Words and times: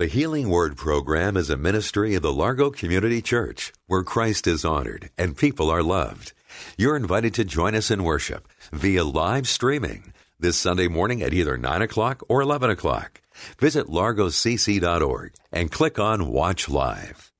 The 0.00 0.06
Healing 0.06 0.48
Word 0.48 0.78
program 0.78 1.36
is 1.36 1.50
a 1.50 1.58
ministry 1.58 2.14
of 2.14 2.22
the 2.22 2.32
Largo 2.32 2.70
Community 2.70 3.20
Church 3.20 3.70
where 3.86 4.02
Christ 4.02 4.46
is 4.46 4.64
honored 4.64 5.10
and 5.18 5.36
people 5.36 5.68
are 5.68 5.82
loved. 5.82 6.32
You're 6.78 6.96
invited 6.96 7.34
to 7.34 7.44
join 7.44 7.74
us 7.74 7.90
in 7.90 8.02
worship 8.02 8.48
via 8.72 9.04
live 9.04 9.46
streaming 9.46 10.14
this 10.38 10.56
Sunday 10.56 10.88
morning 10.88 11.20
at 11.20 11.34
either 11.34 11.58
9 11.58 11.82
o'clock 11.82 12.22
or 12.30 12.40
11 12.40 12.70
o'clock. 12.70 13.20
Visit 13.58 13.88
largocc.org 13.88 15.34
and 15.52 15.70
click 15.70 15.98
on 15.98 16.28
Watch 16.28 16.70
Live. 16.70 17.30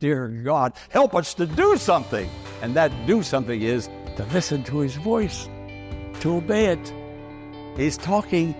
Dear 0.00 0.28
God, 0.28 0.72
help 0.88 1.14
us 1.14 1.34
to 1.34 1.44
do 1.44 1.76
something. 1.76 2.30
And 2.62 2.74
that 2.74 2.90
do 3.06 3.22
something 3.22 3.60
is 3.60 3.90
to 4.16 4.24
listen 4.32 4.64
to 4.64 4.78
His 4.78 4.94
voice, 4.94 5.46
to 6.20 6.36
obey 6.36 6.68
it. 6.68 6.92
He's 7.76 7.98
talking, 7.98 8.54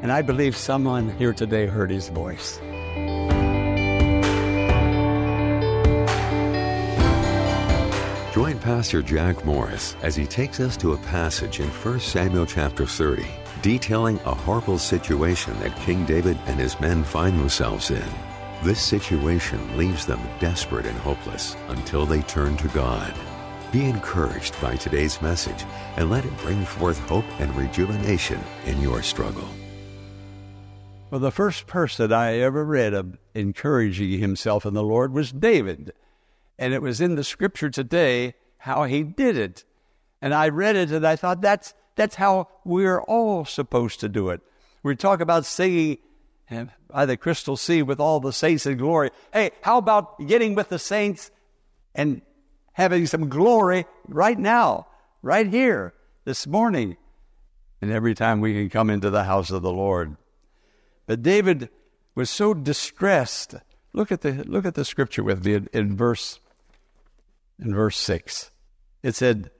and 0.00 0.12
I 0.12 0.22
believe 0.22 0.56
someone 0.56 1.08
here 1.18 1.32
today 1.32 1.66
heard 1.66 1.90
His 1.90 2.08
voice. 2.08 2.60
Join 8.58 8.76
Pastor 8.76 9.02
Jack 9.02 9.44
Morris 9.44 9.94
as 10.02 10.16
he 10.16 10.26
takes 10.26 10.58
us 10.58 10.76
to 10.78 10.92
a 10.92 10.98
passage 10.98 11.60
in 11.60 11.68
1 11.68 12.00
Samuel 12.00 12.44
chapter 12.44 12.86
30, 12.86 13.24
detailing 13.62 14.18
a 14.24 14.34
horrible 14.34 14.78
situation 14.78 15.56
that 15.60 15.76
King 15.76 16.04
David 16.04 16.36
and 16.46 16.58
his 16.58 16.78
men 16.80 17.04
find 17.04 17.38
themselves 17.38 17.92
in. 17.92 18.08
This 18.64 18.80
situation 18.80 19.76
leaves 19.76 20.06
them 20.06 20.20
desperate 20.40 20.86
and 20.86 20.98
hopeless 20.98 21.56
until 21.68 22.04
they 22.04 22.22
turn 22.22 22.56
to 22.56 22.68
God. 22.68 23.14
Be 23.70 23.84
encouraged 23.84 24.60
by 24.60 24.74
today's 24.74 25.22
message 25.22 25.64
and 25.96 26.10
let 26.10 26.24
it 26.24 26.36
bring 26.38 26.64
forth 26.64 26.98
hope 27.08 27.26
and 27.40 27.54
rejuvenation 27.54 28.40
in 28.66 28.80
your 28.80 29.02
struggle. 29.02 29.48
Well, 31.10 31.20
the 31.20 31.30
first 31.30 31.68
person 31.68 32.12
I 32.12 32.38
ever 32.38 32.64
read 32.64 32.92
of 32.92 33.18
encouraging 33.34 34.18
himself 34.18 34.66
in 34.66 34.74
the 34.74 34.82
Lord 34.82 35.12
was 35.12 35.30
David. 35.30 35.92
And 36.58 36.74
it 36.74 36.82
was 36.82 37.00
in 37.00 37.14
the 37.14 37.22
scripture 37.22 37.70
today 37.70 38.34
how 38.68 38.84
he 38.84 39.02
did 39.02 39.36
it. 39.36 39.64
And 40.20 40.34
I 40.34 40.50
read 40.50 40.76
it 40.76 40.90
and 40.90 41.06
I 41.06 41.16
thought 41.16 41.40
that's 41.40 41.74
that's 41.96 42.14
how 42.14 42.48
we're 42.64 43.00
all 43.00 43.44
supposed 43.44 44.00
to 44.00 44.08
do 44.08 44.28
it. 44.28 44.40
We 44.82 44.94
talk 44.94 45.20
about 45.20 45.46
singing 45.46 45.98
eh, 46.50 46.66
by 46.88 47.06
the 47.06 47.16
crystal 47.16 47.56
sea 47.56 47.82
with 47.82 47.98
all 47.98 48.20
the 48.20 48.32
saints 48.32 48.66
in 48.66 48.76
glory. 48.76 49.10
Hey, 49.32 49.50
how 49.62 49.78
about 49.78 50.24
getting 50.26 50.54
with 50.54 50.68
the 50.68 50.78
saints 50.78 51.30
and 51.94 52.22
having 52.72 53.06
some 53.06 53.28
glory 53.28 53.86
right 54.06 54.38
now, 54.38 54.86
right 55.22 55.48
here, 55.48 55.94
this 56.24 56.46
morning, 56.46 56.96
and 57.80 57.90
every 57.90 58.14
time 58.14 58.40
we 58.40 58.52
can 58.52 58.68
come 58.68 58.90
into 58.90 59.10
the 59.10 59.24
house 59.24 59.50
of 59.50 59.62
the 59.62 59.72
Lord? 59.72 60.16
But 61.06 61.22
David 61.22 61.70
was 62.14 62.28
so 62.28 62.52
distressed. 62.52 63.54
Look 63.94 64.12
at 64.12 64.20
the 64.20 64.44
look 64.44 64.66
at 64.66 64.74
the 64.74 64.84
scripture 64.84 65.24
with 65.24 65.44
me 65.44 65.54
in, 65.54 65.68
in 65.72 65.96
verse 65.96 66.38
in 67.58 67.74
verse 67.74 67.96
six. 67.96 68.50
It 69.02 69.14
said, 69.14 69.50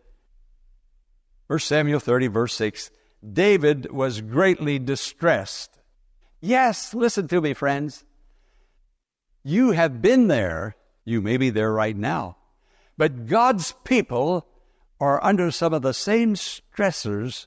1 1.46 1.58
Samuel 1.60 2.00
30, 2.00 2.26
verse 2.28 2.54
6, 2.54 2.90
David 3.32 3.90
was 3.90 4.20
greatly 4.20 4.78
distressed. 4.78 5.78
Yes, 6.40 6.94
listen 6.94 7.28
to 7.28 7.40
me, 7.40 7.54
friends. 7.54 8.04
You 9.42 9.72
have 9.72 10.02
been 10.02 10.28
there. 10.28 10.76
You 11.04 11.20
may 11.20 11.36
be 11.36 11.50
there 11.50 11.72
right 11.72 11.96
now. 11.96 12.36
But 12.96 13.26
God's 13.26 13.72
people 13.84 14.46
are 15.00 15.22
under 15.24 15.50
some 15.50 15.72
of 15.72 15.82
the 15.82 15.94
same 15.94 16.34
stressors 16.34 17.46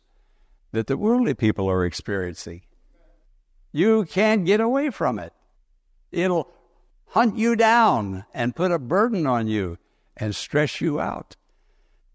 that 0.71 0.87
the 0.87 0.97
worldly 0.97 1.33
people 1.33 1.69
are 1.69 1.85
experiencing. 1.85 2.61
You 3.71 4.05
can't 4.05 4.45
get 4.45 4.59
away 4.59 4.89
from 4.89 5.19
it. 5.19 5.33
It'll 6.11 6.49
hunt 7.07 7.37
you 7.37 7.55
down 7.55 8.25
and 8.33 8.55
put 8.55 8.71
a 8.71 8.79
burden 8.79 9.27
on 9.27 9.47
you 9.47 9.77
and 10.17 10.35
stress 10.35 10.81
you 10.81 10.99
out. 10.99 11.35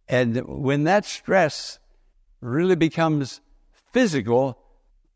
And 0.09 0.37
when 0.47 0.84
that 0.84 1.05
stress 1.05 1.78
really 2.41 2.77
becomes 2.77 3.41
physical, 3.93 4.59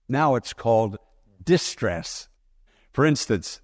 now 0.08 0.34
it's 0.34 0.52
called 0.52 0.98
distress. 1.44 2.28
For 2.92 3.06
instance, 3.06 3.60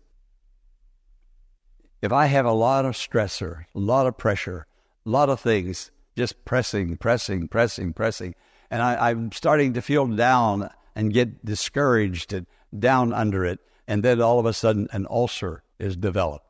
if 2.00 2.12
I 2.12 2.26
have 2.26 2.47
a 2.47 2.53
lot 2.53 2.84
of 2.84 2.94
stressor, 2.94 3.65
a 3.75 3.78
lot 3.78 4.06
of 4.06 4.16
pressure, 4.16 4.66
a 5.04 5.10
lot 5.10 5.28
of 5.28 5.41
things 5.41 5.91
just 6.16 6.44
pressing, 6.44 6.97
pressing, 6.97 7.48
pressing, 7.48 7.92
pressing, 7.92 8.34
and 8.70 8.82
I, 8.82 9.10
am 9.10 9.32
starting 9.32 9.75
to 9.75 9.82
feel 9.82 10.06
down 10.06 10.70
and 10.94 11.12
get 11.12 11.44
discouraged 11.44 12.32
and 12.32 12.47
down 12.76 13.12
under 13.12 13.44
it, 13.44 13.60
and 13.86 14.03
then 14.03 14.20
all 14.20 14.38
of 14.38 14.47
a 14.47 14.53
sudden 14.53 14.88
an 14.92 15.06
ulcer 15.10 15.62
is 15.78 15.97
developed 15.97 16.47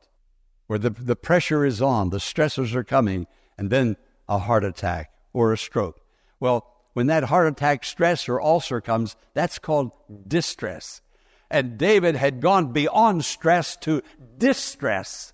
where 0.67 0.79
the, 0.79 0.89
the 0.89 1.15
pressure 1.15 1.65
is 1.65 1.81
on, 1.81 2.09
the 2.09 2.17
stressors 2.17 2.75
are 2.75 2.83
coming, 2.83 3.25
and 3.57 3.69
then 3.69 3.97
a 4.27 4.39
heart 4.39 4.63
attack 4.63 5.11
or 5.33 5.53
a 5.53 5.57
stroke. 5.57 6.01
Well, 6.39 6.67
when 6.93 7.07
that 7.07 7.25
heart 7.25 7.47
attack, 7.47 7.83
stress, 7.83 8.27
or 8.27 8.41
ulcer 8.41 8.81
comes, 8.81 9.15
that's 9.33 9.59
called 9.59 9.91
distress. 10.27 11.01
And 11.49 11.77
David 11.77 12.15
had 12.15 12.41
gone 12.41 12.73
beyond 12.73 13.23
stress 13.23 13.77
to 13.77 14.01
distress. 14.37 15.33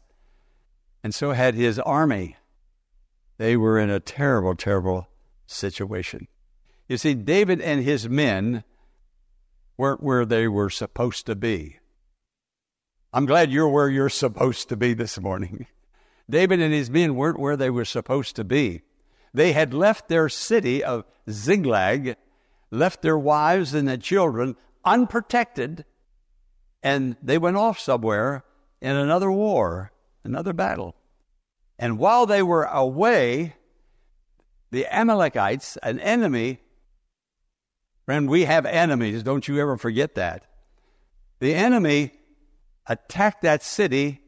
And 1.03 1.15
so 1.15 1.31
had 1.31 1.55
his 1.55 1.79
army. 1.79 2.35
They 3.37 3.57
were 3.57 3.79
in 3.79 3.89
a 3.89 3.99
terrible, 3.99 4.55
terrible 4.55 5.07
situation. 5.47 6.27
You 6.87 6.97
see, 6.97 7.13
David 7.13 7.61
and 7.61 7.83
his 7.83 8.07
men 8.07 8.63
weren't 9.77 10.03
where 10.03 10.25
they 10.25 10.47
were 10.47 10.69
supposed 10.69 11.25
to 11.25 11.35
be. 11.35 11.79
I'm 13.11 13.25
glad 13.25 13.51
you're 13.51 13.69
where 13.69 13.89
you're 13.89 14.09
supposed 14.09 14.69
to 14.69 14.75
be 14.75 14.93
this 14.93 15.19
morning. 15.19 15.67
David 16.33 16.59
and 16.59 16.73
his 16.73 16.89
men 16.89 17.15
weren't 17.15 17.39
where 17.39 17.55
they 17.55 17.69
were 17.69 17.85
supposed 17.85 18.35
to 18.37 18.43
be. 18.43 18.81
They 19.35 19.53
had 19.53 19.71
left 19.71 20.09
their 20.09 20.29
city 20.29 20.83
of 20.83 21.05
Ziklag, 21.29 22.17
left 22.71 23.03
their 23.03 23.17
wives 23.17 23.75
and 23.75 23.87
their 23.87 23.97
children 23.97 24.55
unprotected, 24.83 25.85
and 26.81 27.15
they 27.21 27.37
went 27.37 27.57
off 27.57 27.79
somewhere 27.79 28.43
in 28.81 28.95
another 28.95 29.31
war, 29.31 29.91
another 30.23 30.53
battle. 30.53 30.95
And 31.77 31.99
while 31.99 32.25
they 32.25 32.41
were 32.41 32.63
away, 32.63 33.55
the 34.71 34.87
Amalekites, 34.87 35.77
an 35.83 35.99
enemy, 35.99 36.61
friend, 38.05 38.27
we 38.27 38.45
have 38.45 38.65
enemies, 38.65 39.21
don't 39.21 39.47
you 39.47 39.59
ever 39.59 39.77
forget 39.77 40.15
that. 40.15 40.47
The 41.39 41.53
enemy 41.53 42.11
attacked 42.87 43.43
that 43.43 43.61
city 43.61 44.22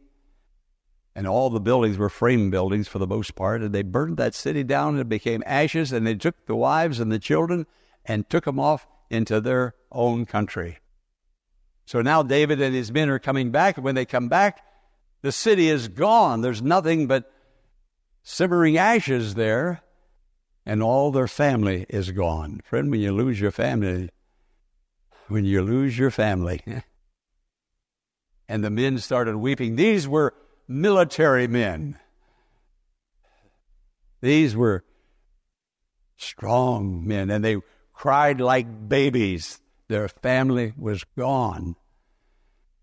and 1.16 1.28
all 1.28 1.50
the 1.50 1.62
buildings 1.62 1.98
were 1.98 2.10
frame 2.10 2.52
buildings 2.52 2.90
for 2.90 3.00
the 3.00 3.08
most 3.08 3.36
part, 3.36 3.62
and 3.62 3.74
they 3.74 3.84
burned 3.84 4.18
that 4.18 4.36
city 4.36 4.64
down 4.64 4.90
and 4.96 5.00
it 5.00 5.10
became 5.10 5.42
ashes, 5.46 5.94
and 5.94 6.06
they 6.06 6.16
took 6.16 6.46
the 6.46 6.56
wives 6.56 7.00
and 7.00 7.12
the 7.12 7.20
children 7.20 7.66
and 8.04 8.30
took 8.30 8.44
them 8.44 8.60
off 8.60 8.86
into 9.10 9.40
their 9.40 9.76
own 9.92 10.26
country. 10.26 10.80
So 11.86 12.02
now 12.02 12.22
David 12.22 12.62
and 12.62 12.76
his 12.76 12.92
men 12.92 13.10
are 13.10 13.20
coming 13.20 13.52
back, 13.52 13.78
and 13.78 13.86
when 13.86 13.96
they 13.96 14.06
come 14.06 14.28
back, 14.28 14.62
the 15.22 15.32
city 15.32 15.70
is 15.70 15.88
gone. 15.88 16.42
There's 16.42 16.62
nothing 16.62 17.08
but 17.08 17.32
simmering 18.24 18.78
ashes 18.78 19.36
there, 19.36 19.82
and 20.66 20.84
all 20.84 21.12
their 21.12 21.28
family 21.28 21.86
is 21.90 22.12
gone. 22.12 22.62
Friend, 22.66 22.92
when 22.92 23.00
you 23.00 23.14
lose 23.14 23.40
your 23.40 23.52
family, 23.52 24.10
when 25.28 25.46
you 25.46 25.62
lose 25.62 25.98
your 25.98 26.12
family, 26.12 26.62
and 28.50 28.64
the 28.64 28.70
men 28.70 28.98
started 28.98 29.38
weeping, 29.38 29.76
these 29.76 30.08
were 30.08 30.34
military 30.68 31.48
men. 31.48 31.98
These 34.22 34.56
were 34.56 34.84
strong 36.18 37.08
men, 37.08 37.30
and 37.30 37.44
they 37.44 37.58
cried 37.94 38.42
like 38.42 38.90
babies. 38.90 39.60
Their 39.88 40.08
family 40.08 40.74
was 40.78 41.04
gone. 41.18 41.76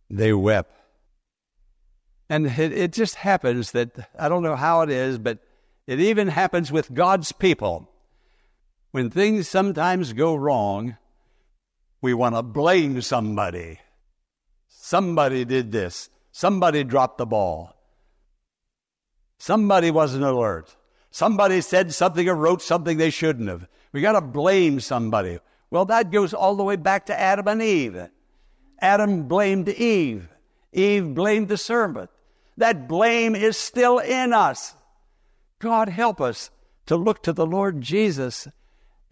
They 0.08 0.32
wept. 0.32 0.73
And 2.29 2.46
it, 2.46 2.73
it, 2.73 2.93
just 2.93 3.17
happens 3.17 3.73
that, 3.73 4.08
I 4.19 4.29
don't 4.29 4.43
know 4.43 4.56
how 4.56 4.82
it 4.82 4.90
is, 4.90 5.19
but 5.19 5.38
it 5.87 6.00
even 6.00 6.29
happens 6.29 6.70
with 6.70 6.94
God's 6.94 7.32
people. 7.32 7.90
When 8.93 9.11
things 9.11 9.49
sometimes 9.49 10.12
go 10.12 10.34
wrong, 10.34 10.96
we 12.00 12.14
want 12.14 12.34
to 12.34 12.43
blame 12.43 13.02
somebody. 13.02 13.81
Somebody 14.69 15.44
did 15.44 15.73
this. 15.73 16.08
Somebody 16.32 16.82
dropped 16.82 17.19
the 17.19 17.26
ball. 17.26 17.76
Somebody 19.38 19.90
wasn't 19.90 20.25
alert. 20.25 20.75
Somebody 21.11 21.61
said 21.61 21.93
something 21.93 22.26
or 22.29 22.34
wrote 22.34 22.62
something 22.62 22.96
they 22.96 23.11
shouldn't 23.11 23.49
have. 23.49 23.69
We 23.93 24.00
got 24.00 24.12
to 24.12 24.23
blame 24.23 24.81
somebody. 24.81 25.38
Well, 25.70 25.84
that 25.87 26.11
goes 26.11 26.32
all 26.32 26.56
the 26.56 26.64
way 26.64 26.76
back 26.76 27.06
to 27.06 27.19
Adam 27.19 27.49
and 27.49 27.62
Eve. 27.62 28.08
Adam 28.81 29.25
blamed 29.25 29.69
Eve. 29.69 30.29
Eve 30.73 31.14
blamed 31.14 31.49
the 31.49 31.58
serpent. 31.58 32.11
That 32.56 32.88
blame 32.88 33.34
is 33.34 33.56
still 33.56 33.99
in 33.99 34.32
us. 34.32 34.75
God 35.58 35.88
help 35.88 36.20
us 36.20 36.50
to 36.87 36.96
look 36.96 37.23
to 37.23 37.32
the 37.32 37.46
Lord 37.46 37.81
Jesus 37.82 38.49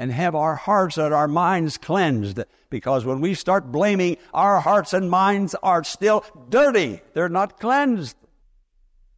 and 0.01 0.11
have 0.11 0.35
our 0.35 0.55
hearts 0.55 0.97
and 0.97 1.13
our 1.13 1.29
minds 1.29 1.77
cleansed. 1.77 2.41
Because 2.71 3.05
when 3.05 3.21
we 3.21 3.35
start 3.35 3.71
blaming, 3.71 4.17
our 4.33 4.59
hearts 4.59 4.95
and 4.95 5.11
minds 5.11 5.55
are 5.63 5.85
still 5.85 6.25
dirty. 6.49 7.03
They're 7.13 7.29
not 7.29 7.61
cleansed. 7.61 8.17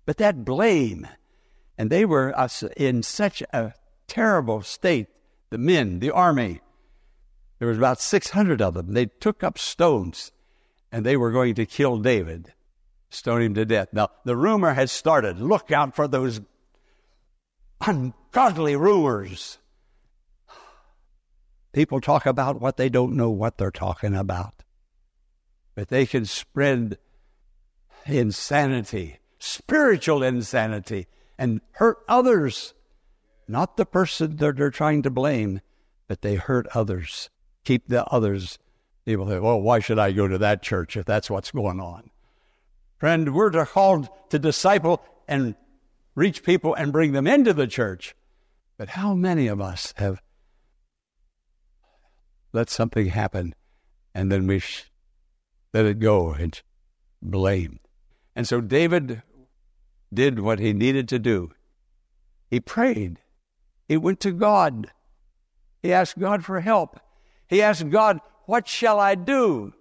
But 0.07 0.17
that 0.17 0.45
blame, 0.45 1.07
and 1.79 1.89
they 1.89 2.05
were 2.05 2.35
in 2.77 3.05
such 3.05 3.43
a 3.53 3.75
terrible 4.09 4.63
state, 4.63 5.07
the 5.51 5.59
men, 5.59 6.01
the 6.01 6.11
army. 6.11 6.61
There 7.61 7.69
was 7.69 7.79
about 7.79 8.01
600 8.01 8.61
of 8.61 8.75
them. 8.75 8.93
They 8.93 9.07
took 9.07 9.45
up 9.45 9.59
stones 9.59 10.33
and 10.91 11.07
they 11.07 11.17
were 11.17 11.31
going 11.31 11.55
to 11.55 11.65
kill 11.65 11.99
David, 11.99 12.55
stone 13.09 13.41
him 13.41 13.55
to 13.55 13.65
death. 13.65 13.91
Now, 13.93 14.09
the 14.25 14.37
rumor 14.37 14.75
had 14.75 14.91
started. 14.91 15.39
Look 15.39 15.71
out 15.71 15.95
for 15.95 16.09
those 16.09 16.41
ungodly 17.87 18.75
rumors. 18.75 19.59
People 21.73 22.01
talk 22.01 22.27
about 22.27 22.61
what 22.61 22.77
they 22.77 22.89
don't 22.89 23.17
know 23.17 23.31
what 23.31 23.59
they're 23.59 23.71
talking 23.71 24.15
about. 24.15 24.63
But 25.75 25.89
they 25.89 26.05
can 26.05 26.27
spread 26.27 26.99
insanity, 28.07 29.19
spiritual 29.39 30.23
insanity, 30.23 31.07
and 31.39 31.61
hurt 31.73 31.99
others. 32.09 32.75
Not 33.49 33.77
the 33.77 33.87
person 33.87 34.37
that 34.37 34.57
they're 34.57 34.71
trying 34.71 35.03
to 35.03 35.11
blame, 35.11 35.61
but 36.09 36.21
they 36.21 36.35
hurt 36.35 36.67
others. 36.75 37.31
Keep 37.65 37.89
the 37.89 38.05
others. 38.07 38.59
People 39.05 39.29
say, 39.29 39.39
well, 39.39 39.61
why 39.61 39.81
should 39.81 39.99
I 39.99 40.13
go 40.13 40.29
to 40.29 40.39
that 40.39 40.63
church 40.63 40.97
if 40.97 41.07
that's 41.07 41.31
what's 41.31 41.51
going 41.51 41.81
on? 41.81 42.11
Friend, 42.99 43.35
we're 43.35 43.65
called 43.67 44.09
to 44.31 44.39
disciple 44.39 45.03
and 45.27 45.57
reach 46.15 46.45
people 46.45 46.75
and 46.75 46.93
bring 46.93 47.13
them 47.13 47.27
into 47.27 47.53
the 47.53 47.67
church. 47.67 48.15
But 48.77 48.91
how 48.91 49.15
many 49.15 49.47
of 49.49 49.61
us 49.61 49.95
have 49.97 50.21
let 52.53 52.71
something 52.71 53.07
happen 53.07 53.55
and 54.15 54.31
then 54.31 54.47
we 54.47 54.59
sh- 54.59 54.91
let 55.73 55.87
it 55.87 55.99
go 55.99 56.33
and 56.33 56.61
blame? 57.21 57.81
And 58.35 58.47
so 58.47 58.61
David 58.61 59.23
did 60.13 60.41
what 60.41 60.59
he 60.59 60.73
needed 60.73 61.09
to 61.09 61.19
do. 61.19 61.53
He 62.49 62.61
prayed. 62.61 63.19
He 63.89 63.97
went 63.97 64.21
to 64.21 64.33
God. 64.33 64.91
He 65.83 65.93
asked 65.93 66.19
God 66.19 66.45
for 66.45 66.61
help. 66.61 67.01
He 67.49 67.63
asked 67.63 67.91
God, 67.91 68.21
What 68.47 68.69
shall 68.69 69.01
I 69.01 69.15
do? 69.15 69.73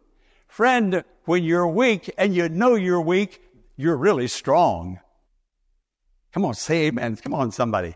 Friend, 0.47 1.03
when 1.25 1.43
you're 1.43 1.67
weak 1.67 2.13
and 2.17 2.35
you 2.35 2.49
know 2.49 2.75
you're 2.75 3.01
weak, 3.01 3.41
you're 3.77 3.97
really 3.97 4.27
strong. 4.27 4.99
Come 6.33 6.45
on, 6.45 6.53
say 6.53 6.87
amen. 6.87 7.17
Come 7.17 7.33
on, 7.33 7.51
somebody. 7.51 7.95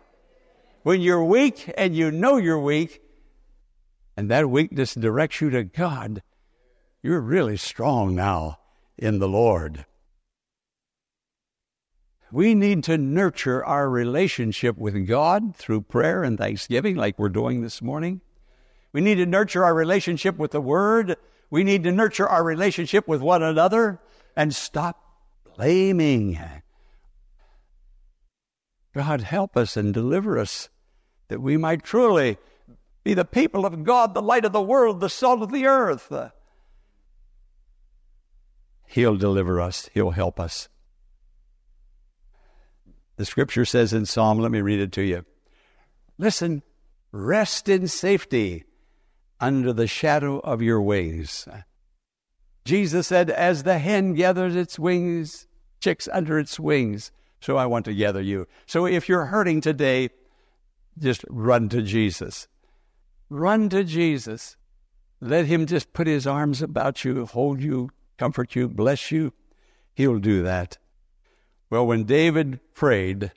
When 0.83 1.01
you're 1.01 1.24
weak 1.24 1.72
and 1.77 1.95
you 1.95 2.12
know 2.12 2.38
you're 2.38 2.60
weak, 2.60 3.01
and 4.15 4.29
that 4.29 4.50
weakness 4.50 4.94
directs 4.94 5.41
you 5.41 5.50
to 5.50 5.63
God, 5.63 6.21
you're 7.01 7.21
really 7.21 7.57
strong 7.57 8.15
now 8.15 8.59
in 8.97 9.19
the 9.19 9.27
Lord. 9.27 9.85
We 12.31 12.56
need 12.56 12.83
to 12.85 12.97
nurture 12.97 13.63
our 13.63 13.89
relationship 13.89 14.77
with 14.77 15.07
God 15.07 15.56
through 15.56 15.81
prayer 15.81 16.23
and 16.23 16.38
thanksgiving, 16.38 16.95
like 16.95 17.19
we're 17.19 17.29
doing 17.29 17.62
this 17.62 17.81
morning. 17.81 18.21
We 18.91 19.01
need 19.01 19.15
to 19.15 19.25
nurture 19.25 19.63
our 19.63 19.73
relationship 19.73 20.38
with 20.38 20.51
the 20.51 20.62
Word. 20.62 21.17
We 21.50 21.63
need 21.63 21.83
to 21.83 21.91
nurture 21.91 22.27
our 22.27 22.44
relationship 22.44 23.07
with 23.07 23.21
one 23.21 23.44
another 23.44 24.00
and 24.35 24.53
stop 24.53 25.01
blaming 25.56 26.39
God, 28.95 29.21
help 29.21 29.57
us 29.57 29.75
and 29.75 29.94
deliver 29.94 30.39
us 30.39 30.69
that 31.27 31.41
we 31.41 31.57
might 31.57 31.83
truly 31.83 32.38
be 33.05 33.13
the 33.13 33.23
people 33.23 33.65
of 33.65 33.83
God, 33.83 34.13
the 34.13 34.21
light 34.21 34.43
of 34.43 34.51
the 34.51 34.61
world, 34.61 34.99
the 34.99 35.09
salt 35.09 35.43
of 35.43 35.51
the 35.51 35.67
earth. 35.67 36.11
He'll 38.87 39.15
deliver 39.15 39.61
us, 39.61 39.89
He'll 39.93 40.11
help 40.11 40.39
us. 40.39 40.67
The 43.17 43.25
scripture 43.25 43.63
says 43.63 43.93
in 43.93 44.07
Psalm, 44.07 44.39
let 44.39 44.51
me 44.51 44.59
read 44.59 44.79
it 44.79 44.91
to 44.93 45.03
you. 45.03 45.23
Listen, 46.17 46.63
rest 47.11 47.69
in 47.69 47.87
safety 47.87 48.65
under 49.39 49.71
the 49.71 49.87
shadow 49.87 50.39
of 50.39 50.61
your 50.61 50.81
wings. 50.81 51.47
Jesus 52.65 53.07
said, 53.07 53.29
As 53.29 53.63
the 53.63 53.77
hen 53.77 54.15
gathers 54.15 54.55
its 54.55 54.79
wings, 54.79 55.45
chicks 55.79 56.09
under 56.11 56.39
its 56.39 56.59
wings, 56.59 57.11
so 57.39 57.55
I 57.55 57.67
want 57.67 57.85
to 57.85 57.93
gather 57.93 58.21
you. 58.21 58.47
So 58.65 58.87
if 58.87 59.07
you're 59.07 59.25
hurting 59.25 59.61
today, 59.61 60.09
just 60.97 61.23
run 61.29 61.69
to 61.69 61.83
Jesus. 61.83 62.47
Run 63.30 63.69
to 63.69 63.83
Jesus. 63.83 64.56
Let 65.22 65.45
him 65.45 65.66
just 65.66 65.94
put 65.94 66.07
his 66.07 66.27
arms 66.27 66.62
about 66.62 67.04
you, 67.04 67.25
hold 67.25 67.62
you, 67.62 67.89
comfort 68.18 68.56
you, 68.56 68.68
bless 68.68 69.12
you. 69.12 69.33
He'll 69.94 70.19
do 70.19 70.44
that. 70.44 70.77
Well, 71.69 71.88
when 71.88 72.04
David 72.04 72.60
prayed, 72.74 73.31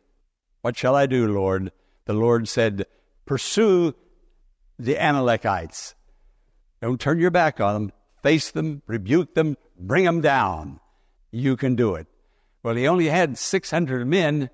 What 0.60 0.76
shall 0.76 0.94
I 0.94 1.06
do, 1.06 1.26
Lord? 1.26 1.72
the 2.04 2.14
Lord 2.14 2.48
said, 2.48 2.86
Pursue 3.26 3.94
the 4.78 5.02
Amalekites. 5.02 5.94
Don't 6.80 7.00
turn 7.00 7.18
your 7.18 7.30
back 7.30 7.60
on 7.60 7.74
them. 7.74 7.92
Face 8.22 8.50
them, 8.50 8.82
rebuke 8.86 9.34
them, 9.34 9.56
bring 9.78 10.04
them 10.04 10.20
down. 10.20 10.80
You 11.30 11.56
can 11.56 11.76
do 11.76 11.94
it. 11.94 12.06
Well, 12.62 12.74
he 12.74 12.88
only 12.88 13.06
had 13.06 13.38
600 13.38 14.06
men, 14.06 14.50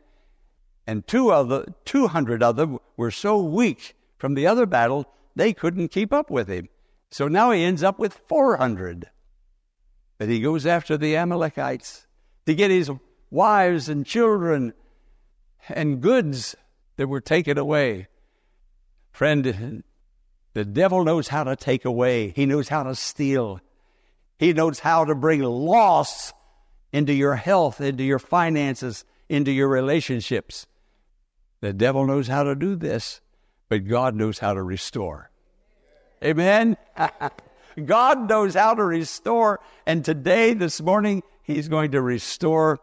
and 0.86 1.06
two 1.06 1.32
of 1.32 1.48
the 1.48 1.74
200 1.84 2.42
of 2.42 2.56
them 2.56 2.78
were 2.96 3.10
so 3.10 3.42
weak 3.42 3.96
from 4.18 4.34
the 4.34 4.46
other 4.46 4.66
battle, 4.66 5.06
they 5.36 5.52
couldn't 5.52 5.88
keep 5.88 6.12
up 6.12 6.30
with 6.30 6.48
him. 6.48 6.68
So 7.10 7.28
now 7.28 7.50
he 7.50 7.62
ends 7.62 7.82
up 7.82 7.98
with 7.98 8.20
400. 8.28 9.10
But 10.18 10.28
he 10.28 10.40
goes 10.40 10.66
after 10.66 10.96
the 10.96 11.16
Amalekites 11.16 12.06
to 12.46 12.54
get 12.54 12.70
his 12.70 12.90
wives 13.30 13.88
and 13.88 14.06
children 14.06 14.74
and 15.68 16.00
goods 16.00 16.54
that 16.96 17.08
were 17.08 17.20
taken 17.20 17.58
away. 17.58 18.08
Friend, 19.12 19.82
the 20.52 20.64
devil 20.64 21.04
knows 21.04 21.28
how 21.28 21.44
to 21.44 21.56
take 21.56 21.84
away, 21.84 22.30
he 22.30 22.46
knows 22.46 22.68
how 22.68 22.82
to 22.84 22.94
steal, 22.94 23.60
he 24.38 24.52
knows 24.52 24.80
how 24.80 25.04
to 25.04 25.14
bring 25.14 25.40
loss 25.40 26.32
into 26.92 27.12
your 27.12 27.34
health, 27.34 27.80
into 27.80 28.04
your 28.04 28.18
finances, 28.18 29.04
into 29.28 29.50
your 29.50 29.68
relationships. 29.68 30.66
The 31.60 31.72
devil 31.72 32.06
knows 32.06 32.28
how 32.28 32.44
to 32.44 32.54
do 32.54 32.76
this, 32.76 33.20
but 33.74 33.88
God 33.88 34.14
knows 34.14 34.38
how 34.38 34.54
to 34.54 34.62
restore. 34.62 35.32
Amen? 36.22 36.76
God 37.84 38.28
knows 38.28 38.54
how 38.54 38.74
to 38.74 38.84
restore. 38.84 39.58
And 39.84 40.04
today, 40.04 40.54
this 40.54 40.80
morning, 40.80 41.24
He's 41.42 41.66
going 41.66 41.90
to 41.90 42.00
restore 42.00 42.78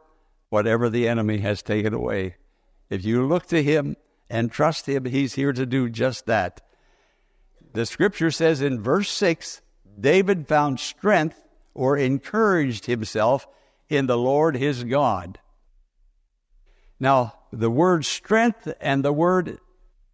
whatever 0.49 0.89
the 0.89 1.07
enemy 1.07 1.37
has 1.37 1.61
taken 1.61 1.93
away. 1.93 2.35
If 2.89 3.05
you 3.05 3.25
look 3.25 3.45
to 3.45 3.63
Him 3.63 3.95
and 4.29 4.51
trust 4.51 4.85
Him, 4.85 5.05
He's 5.05 5.35
here 5.35 5.53
to 5.53 5.65
do 5.65 5.87
just 5.87 6.25
that. 6.25 6.59
The 7.71 7.85
scripture 7.85 8.29
says 8.29 8.61
in 8.61 8.83
verse 8.83 9.09
6 9.11 9.61
David 9.97 10.45
found 10.45 10.81
strength 10.81 11.41
or 11.73 11.95
encouraged 11.95 12.85
himself 12.85 13.47
in 13.87 14.07
the 14.07 14.17
Lord 14.17 14.57
his 14.57 14.83
God. 14.83 15.39
Now, 16.99 17.35
the 17.53 17.71
word 17.71 18.03
strength 18.03 18.67
and 18.81 19.05
the 19.05 19.13
word 19.13 19.57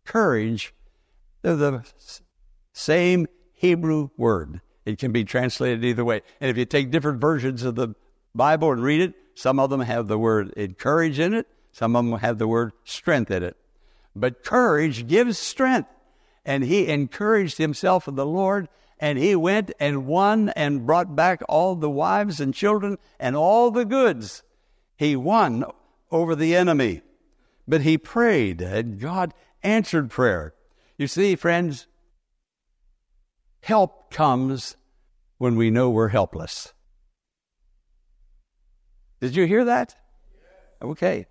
courage, 0.08 0.74
they're 1.42 1.56
the 1.56 1.86
same 2.74 3.28
Hebrew 3.54 4.10
word. 4.18 4.62
It 4.86 4.98
can 4.98 5.12
be 5.12 5.24
translated 5.24 5.84
either 5.84 6.06
way. 6.06 6.22
And 6.42 6.50
if 6.50 6.58
you 6.58 6.66
take 6.66 6.92
different 6.92 7.22
versions 7.22 7.64
of 7.64 7.76
the 7.76 7.94
Bible 8.34 8.72
and 8.72 8.82
read 8.82 9.02
it, 9.02 9.14
some 9.36 9.60
of 9.60 9.70
them 9.70 9.82
have 9.82 10.08
the 10.08 10.18
word 10.18 10.54
encourage 10.58 11.20
in 11.20 11.34
it, 11.34 11.48
some 11.72 11.96
of 11.96 12.06
them 12.06 12.20
have 12.20 12.38
the 12.38 12.48
word 12.48 12.72
strength 12.86 13.30
in 13.30 13.44
it. 13.44 13.58
But 14.16 14.44
courage 14.44 15.08
gives 15.08 15.38
strength. 15.38 15.90
And 16.44 16.64
he 16.64 16.88
encouraged 16.88 17.58
himself 17.58 18.08
in 18.08 18.16
the 18.16 18.26
Lord 18.26 18.70
and 19.00 19.20
he 19.20 19.36
went 19.36 19.72
and 19.80 20.08
won 20.08 20.50
and 20.50 20.86
brought 20.86 21.16
back 21.16 21.42
all 21.48 21.76
the 21.76 21.90
wives 21.90 22.40
and 22.40 22.54
children 22.54 22.98
and 23.20 23.36
all 23.36 23.70
the 23.70 23.86
goods. 23.86 24.44
He 24.98 25.16
won 25.16 25.66
over 26.10 26.36
the 26.36 26.56
enemy. 26.56 27.02
But 27.68 27.82
he 27.82 27.98
prayed, 27.98 28.62
and 28.62 29.00
God 29.00 29.34
answered 29.64 30.10
prayer. 30.10 30.54
You 30.98 31.08
see, 31.08 31.36
friends, 31.36 31.88
help 33.62 34.12
comes 34.12 34.76
when 35.38 35.56
we 35.56 35.70
know 35.70 35.90
we're 35.90 36.08
helpless. 36.08 36.74
Did 39.20 39.36
you 39.36 39.46
hear 39.46 39.66
that? 39.66 39.96
Okay. 40.82 41.28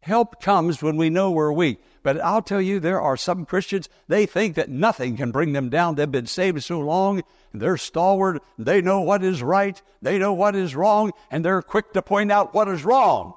Help 0.00 0.40
comes 0.40 0.82
when 0.82 0.96
we 0.96 1.10
know 1.10 1.30
we're 1.30 1.52
weak. 1.52 1.80
But 2.02 2.20
I'll 2.20 2.42
tell 2.42 2.62
you, 2.62 2.78
there 2.78 3.00
are 3.00 3.16
some 3.16 3.44
Christians, 3.44 3.88
they 4.06 4.24
think 4.24 4.54
that 4.54 4.70
nothing 4.70 5.16
can 5.16 5.32
bring 5.32 5.52
them 5.52 5.68
down. 5.68 5.96
They've 5.96 6.10
been 6.10 6.26
saved 6.26 6.62
so 6.62 6.80
long, 6.80 7.22
they're 7.52 7.76
stalwart, 7.76 8.42
they 8.56 8.80
know 8.80 9.00
what 9.00 9.24
is 9.24 9.42
right, 9.42 9.80
they 10.00 10.16
know 10.16 10.32
what 10.32 10.54
is 10.54 10.76
wrong, 10.76 11.12
and 11.30 11.44
they're 11.44 11.62
quick 11.62 11.92
to 11.92 12.02
point 12.02 12.30
out 12.30 12.54
what 12.54 12.68
is 12.68 12.84
wrong. 12.84 13.34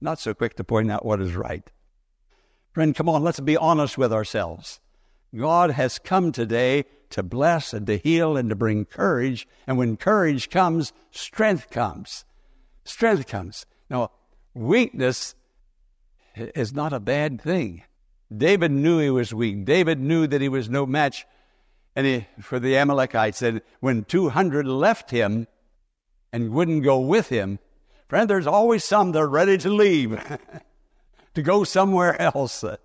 Not 0.00 0.18
so 0.18 0.34
quick 0.34 0.56
to 0.56 0.64
point 0.64 0.90
out 0.90 1.06
what 1.06 1.20
is 1.20 1.34
right. 1.34 1.70
Friend, 2.72 2.94
come 2.94 3.08
on, 3.08 3.22
let's 3.22 3.40
be 3.40 3.56
honest 3.56 3.98
with 3.98 4.12
ourselves. 4.12 4.80
God 5.34 5.70
has 5.70 5.98
come 5.98 6.32
today 6.32 6.84
to 7.10 7.22
bless 7.22 7.72
and 7.72 7.86
to 7.86 7.98
heal 7.98 8.36
and 8.36 8.48
to 8.48 8.56
bring 8.56 8.84
courage. 8.84 9.46
And 9.66 9.78
when 9.78 9.96
courage 9.96 10.50
comes, 10.50 10.92
strength 11.10 11.70
comes. 11.70 12.24
Strength 12.84 13.26
comes. 13.26 13.66
Now, 13.90 14.10
weakness 14.54 15.34
is 16.34 16.72
not 16.72 16.92
a 16.92 17.00
bad 17.00 17.40
thing. 17.40 17.82
David 18.34 18.70
knew 18.70 18.98
he 18.98 19.10
was 19.10 19.34
weak. 19.34 19.64
David 19.64 20.00
knew 20.00 20.26
that 20.26 20.40
he 20.40 20.48
was 20.48 20.70
no 20.70 20.86
match 20.86 21.26
and 21.94 22.06
he, 22.06 22.26
for 22.40 22.58
the 22.58 22.76
Amalekites. 22.76 23.42
And 23.42 23.60
when 23.80 24.04
200 24.04 24.66
left 24.66 25.10
him 25.10 25.46
and 26.32 26.52
wouldn't 26.52 26.84
go 26.84 27.00
with 27.00 27.28
him, 27.28 27.58
friend, 28.08 28.28
there's 28.28 28.46
always 28.46 28.84
some 28.84 29.12
that 29.12 29.18
are 29.18 29.28
ready 29.28 29.58
to 29.58 29.68
leave, 29.68 30.12
to 31.34 31.42
go 31.42 31.64
somewhere 31.64 32.20
else, 32.20 32.62
uh, 32.62 32.76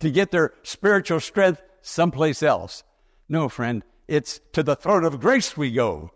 to 0.00 0.10
get 0.10 0.30
their 0.30 0.54
spiritual 0.62 1.20
strength 1.20 1.62
someplace 1.82 2.42
else. 2.42 2.82
No, 3.28 3.48
friend, 3.48 3.82
it's 4.08 4.40
to 4.52 4.62
the 4.62 4.76
throne 4.76 5.04
of 5.04 5.20
grace 5.20 5.56
we 5.56 5.70
go. 5.70 6.10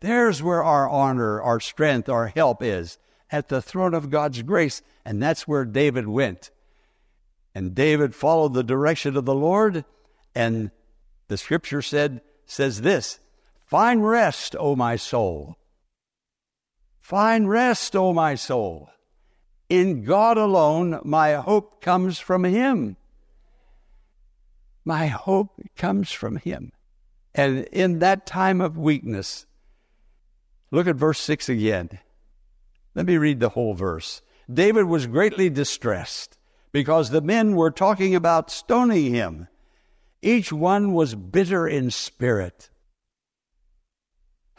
There's 0.00 0.42
where 0.42 0.62
our 0.62 0.88
honor, 0.88 1.40
our 1.40 1.60
strength, 1.60 2.08
our 2.08 2.28
help 2.28 2.62
is 2.62 2.98
at 3.30 3.48
the 3.48 3.62
throne 3.62 3.94
of 3.94 4.10
God's 4.10 4.42
grace. 4.42 4.82
And 5.04 5.22
that's 5.22 5.48
where 5.48 5.64
David 5.64 6.06
went. 6.06 6.50
And 7.54 7.74
David 7.74 8.14
followed 8.14 8.54
the 8.54 8.62
direction 8.62 9.16
of 9.16 9.24
the 9.24 9.34
Lord. 9.34 9.84
And 10.34 10.70
the 11.28 11.38
scripture 11.38 11.82
said, 11.82 12.20
says 12.44 12.82
this 12.82 13.20
Find 13.64 14.06
rest, 14.06 14.54
O 14.58 14.76
my 14.76 14.96
soul. 14.96 15.56
Find 17.00 17.48
rest, 17.48 17.96
O 17.96 18.12
my 18.12 18.34
soul. 18.34 18.90
In 19.68 20.04
God 20.04 20.38
alone, 20.38 21.00
my 21.04 21.34
hope 21.34 21.80
comes 21.80 22.18
from 22.18 22.44
Him. 22.44 22.96
My 24.84 25.06
hope 25.06 25.60
comes 25.76 26.12
from 26.12 26.36
Him. 26.36 26.72
And 27.34 27.64
in 27.72 27.98
that 27.98 28.26
time 28.26 28.60
of 28.60 28.78
weakness, 28.78 29.46
look 30.70 30.86
at 30.86 30.96
verse 30.96 31.20
6 31.20 31.48
again. 31.48 31.98
Let 32.94 33.06
me 33.06 33.18
read 33.18 33.40
the 33.40 33.50
whole 33.50 33.74
verse. 33.74 34.22
David 34.52 34.84
was 34.84 35.06
greatly 35.06 35.50
distressed 35.50 36.38
because 36.72 37.10
the 37.10 37.20
men 37.20 37.56
were 37.56 37.70
talking 37.70 38.14
about 38.14 38.50
stoning 38.50 39.12
him. 39.12 39.48
Each 40.22 40.52
one 40.52 40.92
was 40.92 41.14
bitter 41.14 41.66
in 41.66 41.90
spirit. 41.90 42.70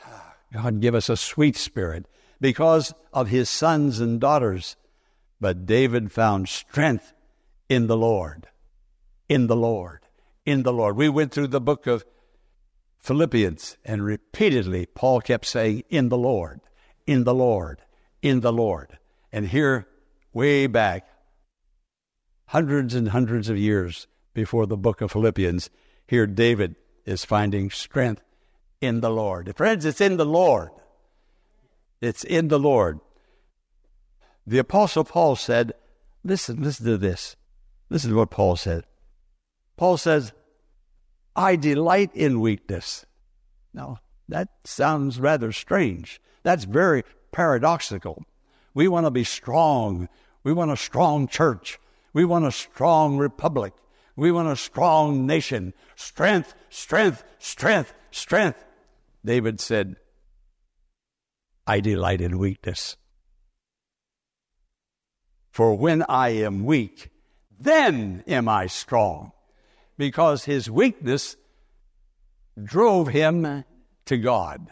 God 0.54 0.82
give 0.82 0.94
us 0.94 1.10
a 1.10 1.18
sweet 1.18 1.56
spirit 1.56 2.06
because 2.40 2.94
of 3.12 3.30
his 3.30 3.50
sons 3.50 4.00
and 4.00 4.20
daughters. 4.20 4.76
But 5.40 5.66
David 5.66 6.12
found 6.12 6.50
strength 6.50 7.14
in 7.70 7.88
the 7.88 7.98
Lord. 7.98 8.48
In 9.30 9.48
the 9.48 9.56
Lord. 9.56 10.00
In 10.46 10.64
the 10.64 10.74
Lord. 10.74 10.96
We 10.96 11.10
went 11.10 11.32
through 11.32 11.48
the 11.48 11.62
book 11.62 11.88
of 11.88 12.06
Philippians, 13.00 13.78
and 13.86 14.04
repeatedly 14.04 14.86
Paul 14.86 15.22
kept 15.22 15.46
saying, 15.46 15.84
In 15.90 16.10
the 16.10 16.18
Lord, 16.18 16.62
in 17.06 17.24
the 17.24 17.36
Lord 17.36 17.82
in 18.22 18.42
the 18.42 18.54
Lord. 18.54 18.98
And 19.32 19.48
here, 19.48 19.88
way 20.34 20.68
back, 20.68 21.08
hundreds 22.48 22.96
and 22.96 23.10
hundreds 23.10 23.50
of 23.50 23.58
years 23.58 24.08
before 24.34 24.66
the 24.66 24.78
book 24.78 25.02
of 25.02 25.12
Philippians, 25.12 25.70
here 26.08 26.28
David 26.28 26.76
is 27.06 27.26
finding 27.26 27.70
strength 27.70 28.24
in 28.82 29.02
the 29.02 29.10
Lord. 29.10 29.54
Friends, 29.56 29.86
it's 29.86 30.02
in 30.02 30.18
the 30.18 30.26
Lord. 30.26 30.70
It's 32.02 32.24
in 32.24 32.48
the 32.48 32.60
Lord. 32.60 33.00
The 34.48 34.60
Apostle 34.60 35.04
Paul 35.04 35.36
said, 35.36 35.74
listen, 36.24 36.64
listen 36.64 36.86
to 36.86 36.98
this. 36.98 37.36
Listen 37.90 38.12
to 38.12 38.16
what 38.16 38.32
Paul 38.32 38.56
said. 38.56 38.86
Paul 39.76 39.98
says, 39.98 40.32
I 41.36 41.58
delight 41.58 42.12
in 42.16 42.40
weakness. 42.40 43.06
Now, 43.74 44.00
that 44.30 44.48
sounds 44.64 45.20
rather 45.20 45.52
strange. 45.52 46.22
That's 46.44 46.64
very 46.64 47.04
paradoxical. 47.34 48.24
We 48.74 48.88
want 48.88 49.06
to 49.06 49.12
be 49.12 49.26
strong. 49.26 50.08
We 50.46 50.54
want 50.54 50.72
a 50.72 50.78
strong 50.78 51.28
church. 51.28 51.78
We 52.14 52.24
want 52.24 52.46
a 52.46 52.52
strong 52.52 53.18
republic. 53.18 53.74
We 54.16 54.32
want 54.32 54.48
a 54.48 54.56
strong 54.56 55.28
nation. 55.28 55.74
Strength, 55.96 56.56
strength, 56.70 57.26
strength, 57.38 57.94
strength. 58.12 58.64
David 59.26 59.60
said, 59.60 59.98
I 61.68 61.82
delight 61.82 62.22
in 62.22 62.38
weakness. 62.38 62.96
For 65.58 65.74
when 65.74 66.04
I 66.08 66.30
am 66.44 66.66
weak, 66.66 67.10
then 67.60 68.24
am 68.28 68.48
I 68.48 68.68
strong. 68.68 69.32
Because 69.98 70.44
his 70.46 70.70
weakness 70.70 71.36
drove 72.64 73.08
him 73.08 73.64
to 74.06 74.18
God. 74.20 74.68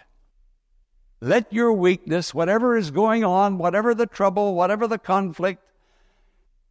Let 1.20 1.52
your 1.52 1.74
weakness, 1.74 2.36
whatever 2.36 2.78
is 2.78 2.92
going 2.92 3.24
on, 3.24 3.58
whatever 3.58 3.96
the 3.96 4.06
trouble, 4.06 4.54
whatever 4.54 4.88
the 4.88 5.00
conflict, 5.00 5.64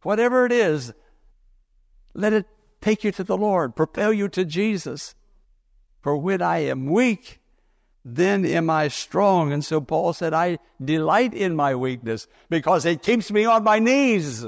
whatever 0.01 0.45
it 0.45 0.53
is, 0.53 0.93
let 2.13 2.31
it 2.31 2.45
take 2.79 3.03
you 3.03 3.11
to 3.11 3.23
the 3.25 3.35
Lord, 3.35 3.75
propel 3.75 4.13
you 4.13 4.29
to 4.29 4.45
Jesus. 4.45 5.13
For 6.01 6.15
when 6.15 6.41
I 6.41 6.59
am 6.59 6.85
weak, 6.85 7.41
then 8.05 8.45
am 8.45 8.69
I 8.69 8.87
strong. 8.89 9.51
And 9.51 9.65
so 9.65 9.81
Paul 9.81 10.13
said, 10.13 10.33
I 10.33 10.59
delight 10.83 11.33
in 11.33 11.55
my 11.55 11.73
weakness 11.73 12.27
because 12.49 12.85
it 12.85 13.01
keeps 13.01 13.31
me 13.31 13.45
on 13.45 13.63
my 13.63 13.79
knees. 13.79 14.45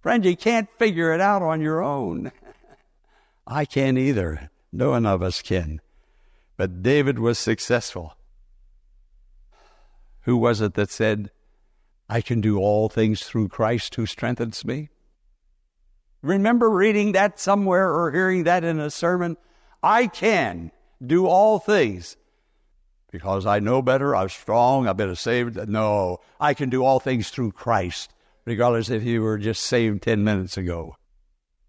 Friend, 0.00 0.24
you 0.24 0.36
can't 0.36 0.68
figure 0.78 1.12
it 1.12 1.20
out 1.20 1.42
on 1.42 1.60
your 1.60 1.82
own. 1.82 2.30
I 3.46 3.64
can't 3.64 3.98
either. 3.98 4.50
No 4.72 4.90
one 4.90 5.04
of 5.04 5.20
us 5.20 5.42
can. 5.42 5.80
But 6.56 6.82
David 6.82 7.18
was 7.18 7.40
successful. 7.40 8.16
Who 10.22 10.36
was 10.36 10.60
it 10.60 10.74
that 10.74 10.90
said, 10.90 11.32
I 12.08 12.20
can 12.20 12.40
do 12.40 12.58
all 12.58 12.88
things 12.88 13.24
through 13.24 13.48
Christ 13.48 13.96
who 13.96 14.06
strengthens 14.06 14.64
me? 14.64 14.90
Remember 16.22 16.70
reading 16.70 17.12
that 17.12 17.40
somewhere 17.40 17.92
or 17.92 18.12
hearing 18.12 18.44
that 18.44 18.62
in 18.62 18.78
a 18.78 18.90
sermon? 18.90 19.36
I 19.82 20.06
can 20.06 20.70
do 21.04 21.26
all 21.26 21.58
things 21.58 22.16
because 23.12 23.44
I 23.44 23.60
know 23.60 23.82
better, 23.82 24.16
I'm 24.16 24.30
strong, 24.30 24.88
I've 24.88 24.96
been 24.96 25.14
saved. 25.14 25.68
No, 25.68 26.20
I 26.40 26.54
can 26.54 26.70
do 26.70 26.82
all 26.82 26.98
things 26.98 27.28
through 27.28 27.52
Christ, 27.52 28.12
regardless 28.46 28.88
if 28.88 29.04
you 29.04 29.22
were 29.22 29.38
just 29.38 29.62
saved 29.62 30.02
10 30.02 30.24
minutes 30.24 30.56
ago. 30.56 30.96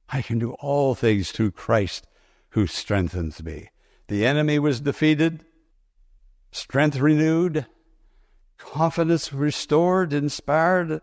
I 0.10 0.22
can 0.22 0.40
do 0.40 0.54
all 0.54 0.96
things 0.96 1.32
through 1.32 1.52
Christ 1.52 2.08
who 2.52 2.66
strengthens 2.66 3.44
me. 3.44 3.70
The 4.08 4.26
enemy 4.26 4.58
was 4.58 4.80
defeated, 4.80 5.44
strength 6.52 6.98
renewed, 6.98 7.66
confidence 8.58 9.34
restored, 9.34 10.14
inspired. 10.14 11.02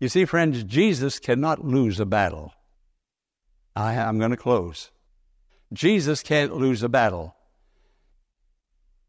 You 0.00 0.08
see, 0.08 0.24
friends, 0.24 0.64
Jesus 0.64 1.18
cannot 1.18 1.64
lose 1.64 2.00
a 2.00 2.06
battle. 2.06 2.54
I, 3.76 3.94
am 3.94 4.18
going 4.18 4.30
to 4.30 4.36
close. 4.36 4.90
Jesus 5.72 6.22
can't 6.22 6.54
lose 6.54 6.82
a 6.82 6.88
battle. 6.88 7.34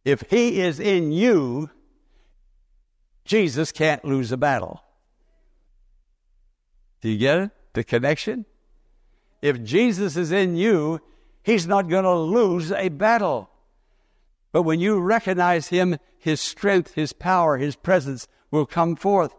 If 0.04 0.22
he 0.30 0.62
is 0.62 0.80
in 0.80 1.12
you, 1.12 1.70
Jesus 3.26 3.72
can't 3.72 4.06
lose 4.06 4.32
a 4.32 4.38
battle. 4.38 4.84
Do 7.02 7.10
you 7.10 7.18
get 7.18 7.40
it? 7.40 7.52
The 7.74 7.84
connection? 7.84 8.46
If 9.42 9.64
Jesus 9.64 10.16
is 10.16 10.32
in 10.32 10.56
you, 10.56 11.02
He's 11.44 11.68
not 11.68 11.88
going 11.88 12.06
to 12.06 12.16
lose 12.16 12.72
a 12.72 12.90
battle. 12.90 13.50
But 14.52 14.64
when 14.64 14.80
you 14.80 15.00
recognize 15.00 15.68
Him, 15.68 15.98
His 16.18 16.42
strength, 16.42 16.96
His 16.96 17.14
power, 17.14 17.58
His 17.58 17.76
presence 17.76 18.28
will 18.50 18.66
come 18.66 18.96
forth. 18.96 19.36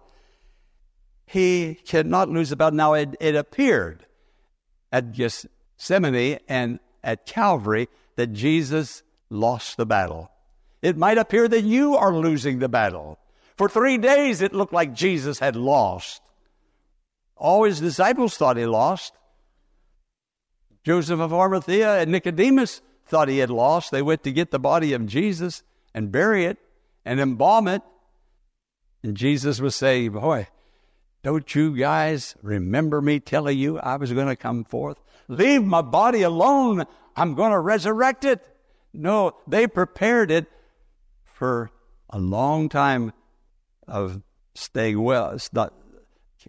He 1.26 1.75
cannot 1.85 2.28
lose 2.28 2.52
a 2.52 2.56
battle. 2.56 2.76
Now, 2.76 2.94
it, 2.94 3.16
it 3.18 3.35
appeared 3.35 4.06
at 4.92 5.12
Gethsemane 5.12 6.38
and 6.49 6.78
at 7.06 7.25
Calvary 7.25 7.88
that 8.16 8.34
Jesus 8.34 9.02
lost 9.30 9.78
the 9.78 9.86
battle. 9.86 10.30
It 10.82 10.96
might 10.96 11.16
appear 11.16 11.48
that 11.48 11.64
you 11.64 11.96
are 11.96 12.14
losing 12.14 12.58
the 12.58 12.68
battle. 12.68 13.18
For 13.56 13.68
three 13.68 13.96
days, 13.96 14.42
it 14.42 14.52
looked 14.52 14.75
like 14.75 14.92
Jesus 14.92 15.38
had 15.38 15.56
lost. 15.56 16.20
All 17.36 17.64
his 17.64 17.80
disciples 17.80 18.36
thought 18.36 18.58
he 18.58 18.66
lost. 18.66 19.14
Joseph 20.84 21.20
of 21.20 21.32
Arimathea 21.32 22.00
and 22.00 22.12
Nicodemus 22.12 22.82
thought 23.06 23.28
he 23.28 23.38
had 23.38 23.50
lost. 23.50 23.90
They 23.90 24.02
went 24.02 24.22
to 24.25 24.32
get 24.32 24.50
the 24.50 24.58
body 24.58 24.92
of 24.92 25.06
Jesus 25.06 25.62
and 25.94 26.12
bury 26.12 26.44
it. 26.44 26.58
and 27.04 27.20
embalm 27.20 27.68
it. 27.68 27.82
And 29.04 29.16
Jesus 29.16 29.60
was 29.60 29.76
saying, 29.76 30.10
Boy, 30.10 30.48
don't 31.22 31.54
you 31.54 31.76
guys 31.76 32.34
remember 32.42 33.00
me 33.00 33.20
telling 33.20 33.56
you 33.56 33.78
I 33.78 33.96
was 33.96 34.12
going 34.12 34.26
to 34.26 34.36
come 34.36 34.64
forth? 34.64 34.98
Leave 35.28 35.64
my 35.64 35.83
body 35.83 36.23
alone. 36.23 36.85
I'm 37.14 37.35
going 37.35 37.52
to 37.52 37.59
resurrect 37.59 38.25
it. 38.25 38.47
No, 38.92 39.37
they 39.47 39.66
prepared 39.66 40.30
it 40.30 40.47
for 41.25 41.71
a 42.11 42.18
long 42.18 42.68
time 42.68 43.12
of 43.87 44.23
staying 44.54 45.00
well. 45.02 45.30
It's 45.30 45.52
not 45.52 45.75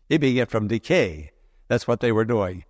keeping 0.10 0.38
it 0.38 0.50
from 0.50 0.67
decay. 0.67 1.31
That's 1.67 1.88
what 1.88 2.00
they 2.00 2.12
were 2.12 2.25
doing. 2.25 2.63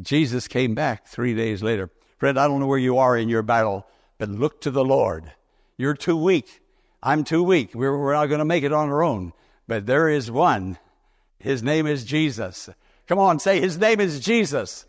Jesus 0.00 0.48
came 0.48 0.74
back 0.74 1.06
three 1.06 1.34
days 1.34 1.62
later. 1.62 1.90
Friend, 2.18 2.38
I 2.38 2.46
don't 2.46 2.60
know 2.60 2.66
where 2.66 2.78
you 2.78 2.98
are 2.98 3.16
in 3.16 3.28
your 3.28 3.42
battle, 3.42 3.86
but 4.18 4.28
look 4.28 4.60
to 4.62 4.70
the 4.70 4.84
Lord. 4.84 5.32
You're 5.76 5.94
too 5.94 6.16
weak. 6.16 6.60
I'm 7.02 7.24
too 7.24 7.42
weak. 7.42 7.74
We're, 7.74 7.96
we're 7.96 8.12
not 8.12 8.26
going 8.26 8.40
to 8.40 8.44
make 8.44 8.64
it 8.64 8.72
on 8.72 8.90
our 8.90 9.02
own. 9.02 9.32
But 9.66 9.86
there 9.86 10.08
is 10.08 10.30
one. 10.30 10.78
His 11.38 11.62
name 11.62 11.86
is 11.86 12.04
Jesus. 12.04 12.68
Come 13.06 13.18
on, 13.18 13.38
say, 13.38 13.60
His 13.60 13.78
name 13.78 14.00
is 14.00 14.20
Jesus. 14.20 14.84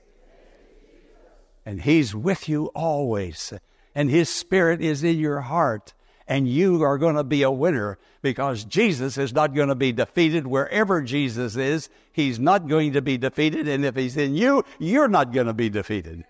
And 1.65 1.81
He's 1.81 2.15
with 2.15 2.49
you 2.49 2.67
always. 2.67 3.53
And 3.93 4.09
His 4.09 4.29
Spirit 4.29 4.81
is 4.81 5.03
in 5.03 5.19
your 5.19 5.41
heart. 5.41 5.93
And 6.27 6.47
you 6.47 6.81
are 6.83 6.97
going 6.97 7.15
to 7.15 7.23
be 7.23 7.43
a 7.43 7.51
winner 7.51 7.97
because 8.21 8.63
Jesus 8.63 9.17
is 9.17 9.33
not 9.33 9.53
going 9.53 9.67
to 9.67 9.75
be 9.75 9.91
defeated 9.91 10.47
wherever 10.47 11.01
Jesus 11.01 11.57
is. 11.57 11.89
He's 12.13 12.39
not 12.39 12.67
going 12.67 12.93
to 12.93 13.01
be 13.01 13.17
defeated. 13.17 13.67
And 13.67 13.83
if 13.83 13.95
He's 13.95 14.15
in 14.15 14.35
you, 14.35 14.63
you're 14.79 15.09
not 15.09 15.33
going 15.33 15.47
to 15.47 15.53
be 15.53 15.69
defeated. 15.69 16.23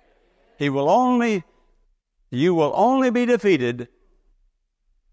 He 0.58 0.70
will 0.70 0.90
only, 0.90 1.44
you 2.30 2.56
will 2.56 2.74
only 2.76 3.12
be 3.12 3.26
defeated 3.26 3.90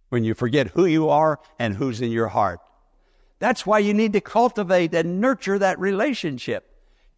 when 0.09 0.25
you 0.25 0.35
forget 0.35 0.69
who 0.69 0.87
you 0.87 1.09
are 1.11 1.39
and 1.59 1.77
who's 1.77 2.01
in 2.01 2.11
your 2.11 2.29
heart. 2.29 2.61
That's 3.41 3.67
why 3.67 3.81
you 3.81 3.95
need 3.95 4.15
to 4.15 4.21
cultivate 4.21 4.95
and 4.95 5.21
nurture 5.21 5.59
that 5.59 5.79
relationship. 5.79 6.65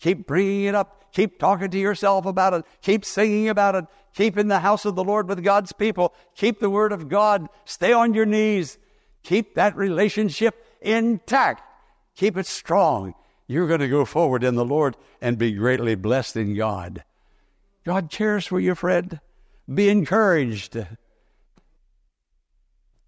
Keep 0.00 0.26
bringing 0.26 0.64
it 0.64 0.74
up. 0.74 1.12
Keep 1.12 1.38
talking 1.38 1.70
to 1.70 1.78
yourself 1.78 2.26
about 2.26 2.54
it. 2.54 2.64
Keep 2.82 3.04
singing 3.04 3.48
about 3.48 3.74
it. 3.74 3.84
Keep 4.14 4.38
in 4.38 4.48
the 4.48 4.60
house 4.60 4.84
of 4.84 4.96
the 4.96 5.04
Lord 5.04 5.28
with 5.28 5.44
God's 5.44 5.72
people. 5.72 6.14
Keep 6.34 6.60
the 6.60 6.70
word 6.70 6.92
of 6.92 7.08
God. 7.08 7.48
Stay 7.64 7.92
on 7.92 8.14
your 8.14 8.26
knees. 8.26 8.78
Keep 9.22 9.54
that 9.54 9.76
relationship 9.76 10.66
intact. 10.80 11.62
Keep 12.16 12.36
it 12.36 12.46
strong. 12.46 13.14
You're 13.46 13.68
going 13.68 13.80
to 13.80 13.88
go 13.88 14.04
forward 14.04 14.44
in 14.44 14.54
the 14.54 14.64
Lord 14.64 14.96
and 15.20 15.36
be 15.36 15.52
greatly 15.52 15.94
blessed 15.94 16.36
in 16.36 16.54
God. 16.54 17.04
God 17.84 18.10
cares 18.10 18.46
for 18.46 18.60
you, 18.60 18.74
friend. 18.74 19.20
Be 19.72 19.88
encouraged. 19.88 20.86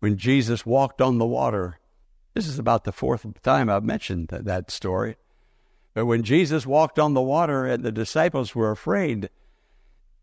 When 0.00 0.16
Jesus 0.16 0.66
walked 0.66 1.00
on 1.00 1.18
the 1.18 1.26
water, 1.26 1.78
this 2.34 2.48
is 2.48 2.58
about 2.58 2.84
the 2.84 2.92
fourth 2.92 3.24
time 3.42 3.70
I've 3.70 3.84
mentioned 3.84 4.28
that, 4.28 4.44
that 4.46 4.70
story. 4.70 5.16
But 5.94 6.06
when 6.06 6.22
Jesus 6.22 6.66
walked 6.66 6.98
on 6.98 7.14
the 7.14 7.20
water 7.20 7.66
and 7.66 7.82
the 7.82 7.92
disciples 7.92 8.54
were 8.54 8.70
afraid, 8.70 9.28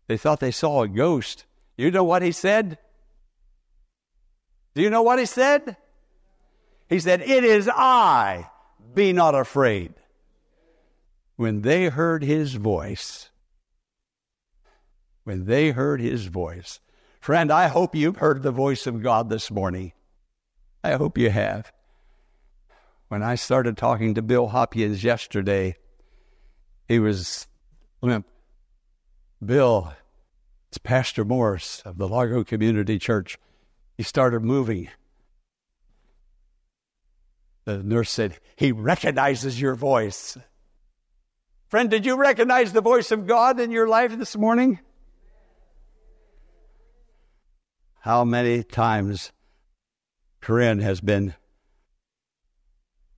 they 0.08 0.16
thought 0.16 0.40
they 0.40 0.50
saw 0.50 0.82
a 0.82 0.88
ghost. 0.88 1.46
You 1.76 1.90
know 1.90 2.04
what 2.04 2.22
he 2.22 2.32
said? 2.32 2.78
Do 4.74 4.82
you 4.82 4.90
know 4.90 5.02
what 5.02 5.18
he 5.18 5.26
said? 5.26 5.76
He 6.88 6.98
said, 6.98 7.22
It 7.22 7.44
is 7.44 7.68
I, 7.68 8.50
be 8.94 9.12
not 9.12 9.34
afraid. 9.34 9.94
When 11.36 11.62
they 11.62 11.86
heard 11.86 12.22
his 12.22 12.54
voice, 12.54 13.30
when 15.24 15.46
they 15.46 15.70
heard 15.70 16.00
his 16.00 16.26
voice, 16.26 16.80
friend, 17.20 17.52
I 17.52 17.68
hope 17.68 17.94
you've 17.94 18.16
heard 18.16 18.42
the 18.42 18.50
voice 18.50 18.86
of 18.86 19.02
God 19.02 19.30
this 19.30 19.50
morning. 19.50 19.92
I 20.82 20.92
hope 20.92 21.16
you 21.16 21.30
have. 21.30 21.72
When 23.10 23.24
I 23.24 23.34
started 23.34 23.76
talking 23.76 24.14
to 24.14 24.22
Bill 24.22 24.46
Hopkins 24.46 25.02
yesterday, 25.02 25.74
he 26.86 27.00
was 27.00 27.48
limp. 28.00 28.24
Bill, 29.44 29.92
it's 30.68 30.78
Pastor 30.78 31.24
Morris 31.24 31.82
of 31.84 31.98
the 31.98 32.06
Largo 32.06 32.44
Community 32.44 33.00
Church. 33.00 33.36
He 33.96 34.04
started 34.04 34.44
moving. 34.44 34.90
The 37.64 37.82
nurse 37.82 38.12
said, 38.12 38.38
He 38.54 38.70
recognizes 38.70 39.60
your 39.60 39.74
voice. 39.74 40.38
Friend, 41.66 41.90
did 41.90 42.06
you 42.06 42.14
recognize 42.16 42.72
the 42.72 42.80
voice 42.80 43.10
of 43.10 43.26
God 43.26 43.58
in 43.58 43.72
your 43.72 43.88
life 43.88 44.16
this 44.16 44.36
morning? 44.36 44.78
How 48.02 48.24
many 48.24 48.62
times 48.62 49.32
Corinne 50.40 50.78
has 50.78 51.00
been, 51.00 51.34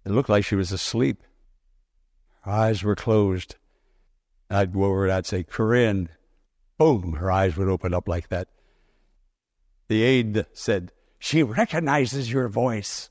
it 0.04 0.10
looked 0.10 0.28
like 0.28 0.44
she 0.44 0.56
was 0.56 0.72
asleep. 0.72 1.22
Her 2.42 2.52
eyes 2.52 2.82
were 2.82 2.96
closed. 2.96 3.56
I'd 4.50 4.72
go 4.72 4.84
over 4.84 5.04
and 5.04 5.12
I'd 5.12 5.26
say, 5.26 5.44
Corinne. 5.44 6.08
Boom, 6.78 7.14
her 7.14 7.30
eyes 7.30 7.56
would 7.56 7.68
open 7.68 7.94
up 7.94 8.08
like 8.08 8.28
that. 8.28 8.48
The 9.88 10.02
aide 10.02 10.46
said, 10.52 10.92
She 11.18 11.42
recognizes 11.42 12.32
your 12.32 12.48
voice. 12.48 13.10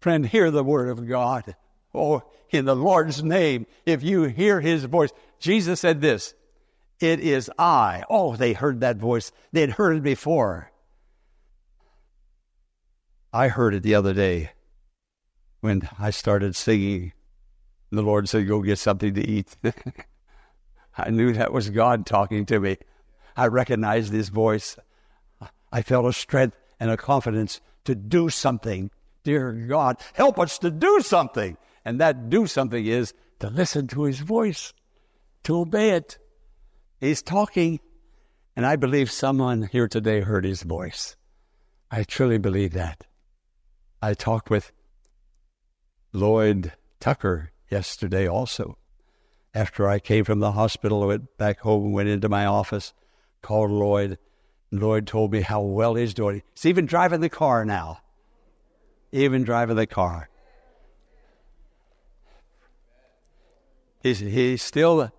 Friend, 0.00 0.26
hear 0.26 0.50
the 0.50 0.64
word 0.64 0.88
of 0.88 1.06
God. 1.06 1.56
Oh, 1.94 2.22
in 2.50 2.64
the 2.64 2.76
Lord's 2.76 3.22
name, 3.22 3.66
if 3.84 4.02
you 4.02 4.24
hear 4.24 4.60
his 4.60 4.84
voice. 4.84 5.10
Jesus 5.38 5.80
said 5.80 6.00
this 6.00 6.34
it 7.00 7.20
is 7.20 7.50
I. 7.58 8.04
Oh, 8.08 8.36
they 8.36 8.52
heard 8.52 8.80
that 8.80 8.96
voice. 8.96 9.32
They 9.52 9.60
had 9.60 9.70
heard 9.70 9.96
it 9.96 10.02
before. 10.02 10.70
I 13.32 13.48
heard 13.48 13.74
it 13.74 13.82
the 13.82 13.96
other 13.96 14.14
day 14.14 14.52
when 15.64 15.88
I 15.98 16.10
started 16.10 16.54
singing. 16.54 17.14
The 17.90 18.02
Lord 18.02 18.28
said, 18.28 18.46
Go 18.46 18.60
get 18.60 18.78
something 18.78 19.14
to 19.14 19.26
eat. 19.26 19.56
I 20.98 21.08
knew 21.08 21.32
that 21.32 21.54
was 21.54 21.70
God 21.70 22.04
talking 22.04 22.44
to 22.46 22.60
me. 22.60 22.76
I 23.34 23.46
recognized 23.46 24.12
his 24.12 24.28
voice. 24.28 24.76
I 25.72 25.80
felt 25.80 26.04
a 26.04 26.12
strength 26.12 26.54
and 26.78 26.90
a 26.90 26.98
confidence 26.98 27.62
to 27.86 27.94
do 27.94 28.28
something. 28.28 28.90
Dear 29.24 29.52
God, 29.52 29.96
help 30.12 30.38
us 30.38 30.58
to 30.58 30.70
do 30.70 31.00
something. 31.00 31.56
And 31.82 31.98
that 31.98 32.28
do 32.28 32.46
something 32.46 32.84
is 32.84 33.14
to 33.40 33.48
listen 33.48 33.86
to 33.88 34.02
his 34.02 34.20
voice, 34.20 34.74
to 35.44 35.60
obey 35.60 35.92
it. 35.92 36.18
He's 37.00 37.22
talking, 37.22 37.80
and 38.54 38.66
I 38.66 38.76
believe 38.76 39.10
someone 39.10 39.62
here 39.72 39.88
today 39.88 40.20
heard 40.20 40.44
his 40.44 40.62
voice. 40.62 41.16
I 41.90 42.02
truly 42.02 42.36
believe 42.36 42.74
that. 42.74 43.04
I 44.02 44.12
talked 44.12 44.50
with 44.50 44.70
Lloyd 46.14 46.72
Tucker 47.00 47.50
yesterday 47.68 48.28
also. 48.28 48.78
After 49.52 49.88
I 49.88 49.98
came 49.98 50.24
from 50.24 50.38
the 50.38 50.52
hospital, 50.52 51.06
went 51.06 51.36
back 51.36 51.58
home 51.60 51.92
went 51.92 52.08
into 52.08 52.28
my 52.28 52.46
office, 52.46 52.94
called 53.42 53.72
Lloyd. 53.72 54.18
Lloyd 54.70 55.08
told 55.08 55.32
me 55.32 55.40
how 55.40 55.60
well 55.60 55.96
he's 55.96 56.14
doing. 56.14 56.42
He's 56.54 56.66
even 56.66 56.86
driving 56.86 57.20
the 57.20 57.28
car 57.28 57.64
now. 57.64 57.98
Even 59.10 59.42
driving 59.42 59.76
the 59.76 59.88
car. 59.88 60.30
He's, 64.00 64.20
he's 64.20 64.62
still 64.62 65.12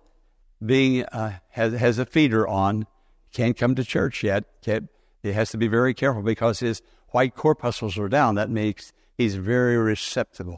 being 0.64 1.04
uh, 1.04 1.38
has 1.50 1.74
has 1.74 1.98
a 1.98 2.06
feeder 2.06 2.48
on, 2.48 2.86
can't 3.32 3.56
come 3.56 3.74
to 3.74 3.84
church 3.84 4.22
yet. 4.22 4.44
Can't, 4.62 4.88
he 5.22 5.32
has 5.32 5.50
to 5.50 5.58
be 5.58 5.68
very 5.68 5.92
careful 5.92 6.22
because 6.22 6.60
his 6.60 6.80
white 7.08 7.34
corpuscles 7.34 7.98
are 7.98 8.08
down. 8.08 8.36
That 8.36 8.48
makes 8.48 8.92
he's 9.18 9.34
very 9.34 9.76
receptive 9.76 10.48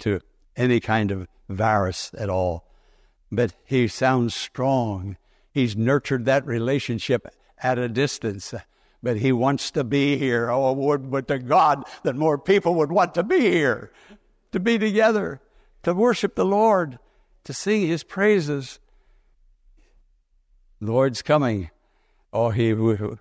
to 0.00 0.20
any 0.56 0.80
kind 0.80 1.10
of 1.10 1.26
virus 1.48 2.10
at 2.16 2.28
all. 2.28 2.64
But 3.32 3.54
he 3.64 3.88
sounds 3.88 4.34
strong. 4.34 5.16
He's 5.52 5.76
nurtured 5.76 6.24
that 6.24 6.46
relationship 6.46 7.26
at 7.62 7.78
a 7.78 7.88
distance. 7.88 8.54
But 9.02 9.18
he 9.18 9.32
wants 9.32 9.70
to 9.72 9.84
be 9.84 10.16
here. 10.16 10.50
Oh, 10.50 10.72
would 10.72 11.10
but 11.10 11.28
to 11.28 11.38
God 11.38 11.84
that 12.02 12.16
more 12.16 12.38
people 12.38 12.74
would 12.76 12.92
want 12.92 13.14
to 13.14 13.22
be 13.22 13.40
here, 13.40 13.92
to 14.52 14.60
be 14.60 14.78
together, 14.78 15.40
to 15.84 15.94
worship 15.94 16.34
the 16.34 16.44
Lord, 16.44 16.98
to 17.44 17.52
sing 17.54 17.86
his 17.86 18.02
praises. 18.02 18.78
Lord's 20.80 21.22
coming. 21.22 21.70
Oh, 22.32 22.50
he, 22.50 22.74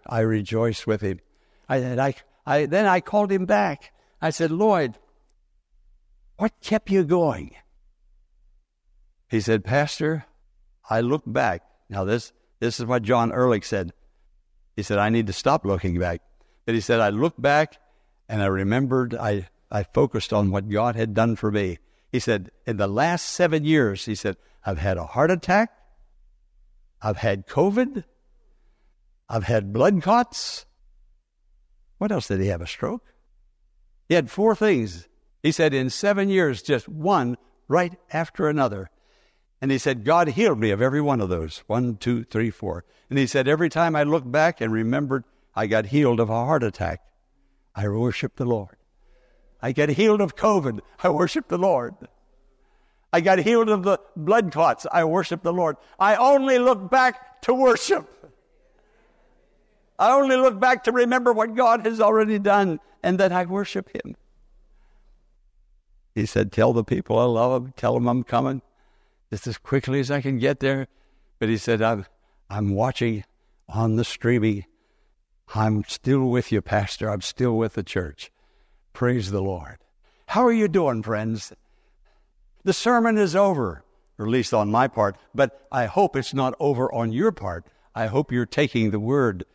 I 0.05 0.19
rejoice 0.19 0.85
with 0.85 1.01
him. 1.01 1.19
I, 1.67 1.77
I, 1.77 2.15
I, 2.45 2.65
then 2.65 2.85
I 2.85 2.99
called 2.99 3.31
him 3.31 3.45
back. 3.45 3.93
I 4.21 4.31
said, 4.31 4.51
Lloyd, 4.51 4.97
what 6.39 6.53
kept 6.61 6.89
you 6.89 7.03
going? 7.03 7.51
He 9.27 9.41
said, 9.41 9.65
Pastor, 9.65 10.25
I 10.89 11.01
look 11.01 11.23
back. 11.25 11.63
Now, 11.89 12.05
this, 12.05 12.31
this 12.61 12.79
is 12.79 12.85
what 12.85 13.03
John 13.03 13.33
Ehrlich 13.33 13.65
said. 13.65 13.91
He 14.77 14.81
said, 14.81 14.99
I 14.99 15.09
need 15.09 15.27
to 15.27 15.33
stop 15.33 15.65
looking 15.65 15.99
back. 15.99 16.21
But 16.65 16.75
he 16.75 16.81
said, 16.81 17.01
I 17.01 17.09
looked 17.09 17.41
back 17.41 17.77
and 18.29 18.41
I 18.41 18.45
remembered, 18.45 19.13
I, 19.13 19.49
I 19.69 19.83
focused 19.83 20.31
on 20.31 20.49
what 20.49 20.69
God 20.69 20.95
had 20.95 21.13
done 21.13 21.35
for 21.35 21.51
me. 21.51 21.77
He 22.09 22.19
said, 22.19 22.51
in 22.65 22.77
the 22.77 22.87
last 22.87 23.25
seven 23.25 23.65
years, 23.65 24.05
he 24.05 24.15
said, 24.15 24.37
I've 24.65 24.77
had 24.77 24.95
a 24.95 25.05
heart 25.05 25.31
attack. 25.31 25.71
I've 27.01 27.17
had 27.17 27.47
COVID. 27.47 28.05
I've 29.27 29.43
had 29.43 29.73
blood 29.73 30.01
clots. 30.01 30.65
What 31.97 32.13
else 32.13 32.29
did 32.29 32.39
he 32.39 32.47
have? 32.47 32.61
A 32.61 32.67
stroke? 32.67 33.03
He 34.07 34.15
had 34.15 34.31
four 34.31 34.55
things. 34.55 35.08
He 35.41 35.51
said, 35.51 35.73
in 35.73 35.89
seven 35.89 36.29
years, 36.29 36.61
just 36.61 36.87
one 36.87 37.37
right 37.67 37.93
after 38.11 38.49
another. 38.49 38.89
And 39.61 39.71
he 39.71 39.77
said, 39.77 40.05
God 40.05 40.29
healed 40.29 40.59
me 40.59 40.71
of 40.71 40.81
every 40.81 41.01
one 41.01 41.21
of 41.21 41.29
those. 41.29 41.63
One, 41.67 41.97
two, 41.97 42.23
three, 42.23 42.49
four. 42.49 42.85
And 43.09 43.17
he 43.17 43.27
said, 43.27 43.47
every 43.47 43.69
time 43.69 43.95
I 43.95 44.03
looked 44.03 44.31
back 44.31 44.61
and 44.61 44.71
remembered 44.71 45.23
I 45.55 45.67
got 45.67 45.87
healed 45.87 46.19
of 46.19 46.29
a 46.29 46.33
heart 46.33 46.63
attack, 46.63 47.01
I 47.75 47.87
worshiped 47.87 48.37
the 48.37 48.45
Lord. 48.45 48.77
I 49.61 49.71
got 49.73 49.89
healed 49.89 50.21
of 50.21 50.35
COVID, 50.35 50.79
I 51.03 51.09
worshiped 51.09 51.49
the 51.49 51.57
Lord. 51.57 51.95
I 53.11 53.21
got 53.21 53.39
healed 53.39 53.69
of 53.69 53.83
the 53.83 53.99
blood 54.15 54.51
clots, 54.51 54.85
I 54.91 55.03
worshiped 55.03 55.43
the 55.43 55.53
Lord. 55.53 55.77
I 55.99 56.15
only 56.15 56.59
look 56.59 56.89
back 56.89 57.41
to 57.41 57.53
worship. 57.53 58.07
I 59.97 60.11
only 60.13 60.37
look 60.37 60.59
back 60.59 60.85
to 60.85 60.93
remember 60.93 61.33
what 61.33 61.55
God 61.55 61.85
has 61.85 61.99
already 61.99 62.39
done 62.39 62.79
and 63.03 63.19
that 63.19 63.33
I 63.33 63.45
worship 63.45 63.89
Him. 63.93 64.15
He 66.19 66.25
said, 66.25 66.51
Tell 66.51 66.73
the 66.73 66.83
people 66.83 67.17
I 67.17 67.23
love 67.23 67.63
them, 67.63 67.73
tell 67.75 67.93
them 67.93 68.07
I'm 68.07 68.23
coming 68.23 68.61
just 69.29 69.47
as 69.47 69.57
quickly 69.57 69.99
as 69.99 70.11
I 70.11 70.21
can 70.21 70.37
get 70.37 70.59
there. 70.59 70.87
But 71.39 71.49
he 71.49 71.57
said, 71.57 71.81
I'm, 71.81 72.05
I'm 72.49 72.73
watching 72.73 73.23
on 73.67 73.95
the 73.95 74.03
streaming. 74.03 74.65
I'm 75.55 75.83
still 75.87 76.25
with 76.25 76.51
you, 76.51 76.61
Pastor. 76.61 77.09
I'm 77.09 77.21
still 77.21 77.55
with 77.57 77.73
the 77.73 77.83
church. 77.83 78.31
Praise 78.93 79.31
the 79.31 79.41
Lord. 79.41 79.77
How 80.27 80.45
are 80.45 80.51
you 80.51 80.67
doing, 80.67 81.03
friends? 81.03 81.53
The 82.63 82.73
sermon 82.73 83.17
is 83.17 83.35
over, 83.35 83.83
or 84.17 84.25
at 84.25 84.31
least 84.31 84.53
on 84.53 84.69
my 84.69 84.87
part, 84.87 85.15
but 85.33 85.65
I 85.71 85.85
hope 85.85 86.15
it's 86.15 86.33
not 86.33 86.53
over 86.59 86.93
on 86.93 87.13
your 87.13 87.31
part. 87.31 87.65
I 87.95 88.07
hope 88.07 88.31
you're 88.31 88.45
taking 88.45 88.91
the 88.91 88.99
word. 88.99 89.45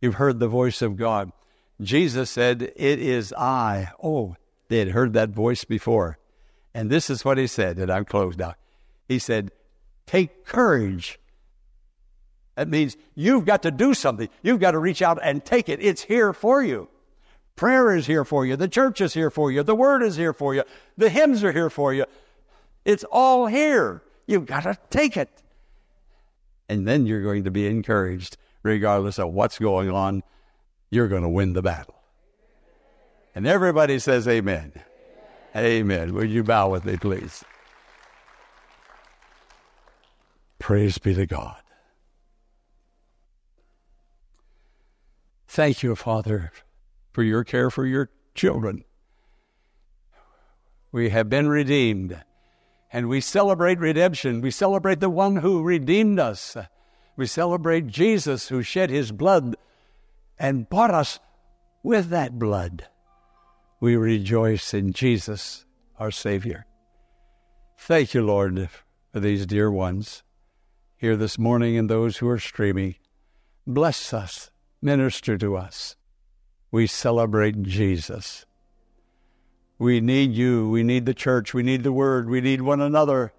You've 0.00 0.16
heard 0.16 0.38
the 0.38 0.48
voice 0.48 0.82
of 0.82 0.96
God. 0.96 1.32
Jesus 1.80 2.30
said, 2.30 2.62
It 2.76 2.98
is 2.98 3.32
I. 3.32 3.90
Oh, 4.02 4.36
they 4.70 4.78
had 4.78 4.88
heard 4.92 5.12
that 5.14 5.30
voice 5.30 5.64
before. 5.64 6.16
And 6.72 6.88
this 6.88 7.10
is 7.10 7.24
what 7.24 7.38
he 7.38 7.48
said, 7.48 7.78
and 7.78 7.90
I'm 7.90 8.04
closed 8.04 8.38
now. 8.38 8.54
He 9.08 9.18
said, 9.18 9.50
Take 10.06 10.46
courage. 10.46 11.18
That 12.54 12.68
means 12.68 12.96
you've 13.16 13.44
got 13.44 13.62
to 13.64 13.72
do 13.72 13.94
something. 13.94 14.28
You've 14.42 14.60
got 14.60 14.70
to 14.70 14.78
reach 14.78 15.02
out 15.02 15.18
and 15.22 15.44
take 15.44 15.68
it. 15.68 15.82
It's 15.82 16.02
here 16.02 16.32
for 16.32 16.62
you. 16.62 16.88
Prayer 17.56 17.94
is 17.96 18.06
here 18.06 18.24
for 18.24 18.46
you. 18.46 18.56
The 18.56 18.68
church 18.68 19.00
is 19.00 19.12
here 19.12 19.30
for 19.30 19.50
you. 19.50 19.64
The 19.64 19.74
word 19.74 20.04
is 20.04 20.14
here 20.14 20.32
for 20.32 20.54
you. 20.54 20.62
The 20.96 21.10
hymns 21.10 21.42
are 21.42 21.52
here 21.52 21.70
for 21.70 21.92
you. 21.92 22.04
It's 22.84 23.04
all 23.10 23.46
here. 23.46 24.02
You've 24.26 24.46
got 24.46 24.62
to 24.62 24.78
take 24.88 25.16
it. 25.16 25.30
And 26.68 26.86
then 26.86 27.06
you're 27.06 27.22
going 27.22 27.44
to 27.44 27.50
be 27.50 27.66
encouraged, 27.66 28.36
regardless 28.62 29.18
of 29.18 29.32
what's 29.32 29.58
going 29.58 29.90
on. 29.90 30.22
You're 30.90 31.08
going 31.08 31.22
to 31.22 31.28
win 31.28 31.54
the 31.54 31.62
battle. 31.62 31.99
And 33.40 33.46
everybody 33.46 33.98
says, 33.98 34.28
Amen. 34.28 34.70
Amen. 35.56 35.64
amen. 35.64 36.12
Would 36.12 36.28
you 36.28 36.44
bow 36.44 36.68
with 36.68 36.84
me, 36.84 36.98
please? 36.98 37.42
Praise 40.58 40.98
be 40.98 41.14
to 41.14 41.24
God. 41.24 41.56
Thank 45.48 45.82
you, 45.82 45.96
Father, 45.96 46.52
for 47.12 47.22
your 47.22 47.42
care 47.42 47.70
for 47.70 47.86
your 47.86 48.10
children. 48.34 48.84
We 50.92 51.08
have 51.08 51.30
been 51.30 51.48
redeemed, 51.48 52.22
and 52.92 53.08
we 53.08 53.22
celebrate 53.22 53.78
redemption. 53.78 54.42
We 54.42 54.50
celebrate 54.50 55.00
the 55.00 55.08
one 55.08 55.36
who 55.36 55.62
redeemed 55.62 56.20
us. 56.20 56.58
We 57.16 57.26
celebrate 57.26 57.86
Jesus 57.86 58.48
who 58.48 58.62
shed 58.62 58.90
his 58.90 59.12
blood 59.12 59.56
and 60.38 60.68
bought 60.68 60.90
us 60.90 61.20
with 61.82 62.10
that 62.10 62.38
blood. 62.38 62.86
We 63.80 63.96
rejoice 63.96 64.74
in 64.74 64.92
Jesus, 64.92 65.64
our 65.98 66.10
Savior. 66.10 66.66
Thank 67.78 68.12
you, 68.12 68.22
Lord, 68.22 68.68
for 69.10 69.20
these 69.20 69.46
dear 69.46 69.70
ones 69.70 70.22
here 70.98 71.16
this 71.16 71.38
morning 71.38 71.78
and 71.78 71.88
those 71.88 72.18
who 72.18 72.28
are 72.28 72.38
streaming. 72.38 72.96
Bless 73.66 74.12
us, 74.12 74.50
minister 74.82 75.38
to 75.38 75.56
us. 75.56 75.96
We 76.70 76.86
celebrate 76.86 77.62
Jesus. 77.62 78.44
We 79.78 80.02
need 80.02 80.32
you. 80.32 80.68
We 80.68 80.82
need 80.82 81.06
the 81.06 81.14
church. 81.14 81.54
We 81.54 81.62
need 81.62 81.82
the 81.82 81.92
word. 81.92 82.28
We 82.28 82.42
need 82.42 82.60
one 82.60 82.82
another. 82.82 83.32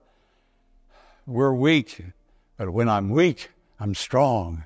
We're 1.27 1.53
weak, 1.53 2.03
but 2.57 2.73
when 2.73 2.89
I'm 2.89 3.11
weak, 3.11 3.51
I'm 3.79 3.93
strong. 3.93 4.65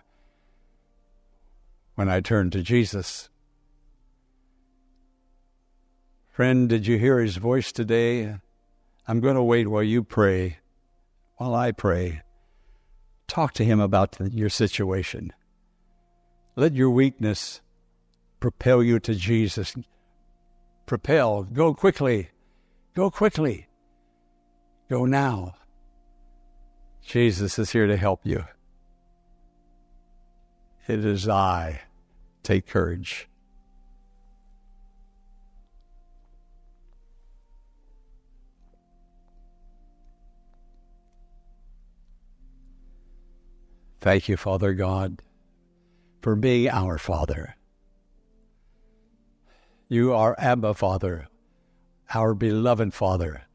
When 1.95 2.07
I 2.07 2.21
turn 2.21 2.49
to 2.51 2.61
Jesus. 2.63 3.27
Friend, 6.35 6.67
did 6.67 6.85
you 6.85 6.97
hear 6.97 7.21
his 7.21 7.37
voice 7.37 7.71
today? 7.71 8.35
I'm 9.07 9.21
going 9.21 9.35
to 9.35 9.41
wait 9.41 9.69
while 9.69 9.81
you 9.81 10.03
pray, 10.03 10.57
while 11.37 11.55
I 11.55 11.71
pray. 11.71 12.23
Talk 13.25 13.53
to 13.53 13.63
him 13.63 13.79
about 13.79 14.17
your 14.19 14.49
situation. 14.49 15.31
Let 16.57 16.73
your 16.73 16.89
weakness 16.89 17.61
propel 18.41 18.83
you 18.83 18.99
to 18.99 19.15
Jesus. 19.15 19.75
Propel. 20.85 21.43
Go 21.43 21.73
quickly. 21.73 22.31
Go 22.95 23.09
quickly. 23.09 23.67
Go 24.89 25.05
now. 25.05 25.55
Jesus 27.01 27.57
is 27.57 27.71
here 27.71 27.87
to 27.87 27.95
help 27.95 28.19
you. 28.25 28.43
It 30.85 31.05
is 31.05 31.29
I. 31.29 31.83
Take 32.43 32.67
courage. 32.67 33.29
Thank 44.05 44.29
you, 44.29 44.37
Father 44.37 44.75
God, 44.75 45.23
for 46.21 46.35
being 46.35 46.69
our 46.69 46.99
Father. 46.99 47.55
You 49.89 50.13
are 50.13 50.35
Abba, 50.37 50.75
Father, 50.75 51.27
our 52.13 52.35
beloved 52.35 52.93
Father. 52.93 53.47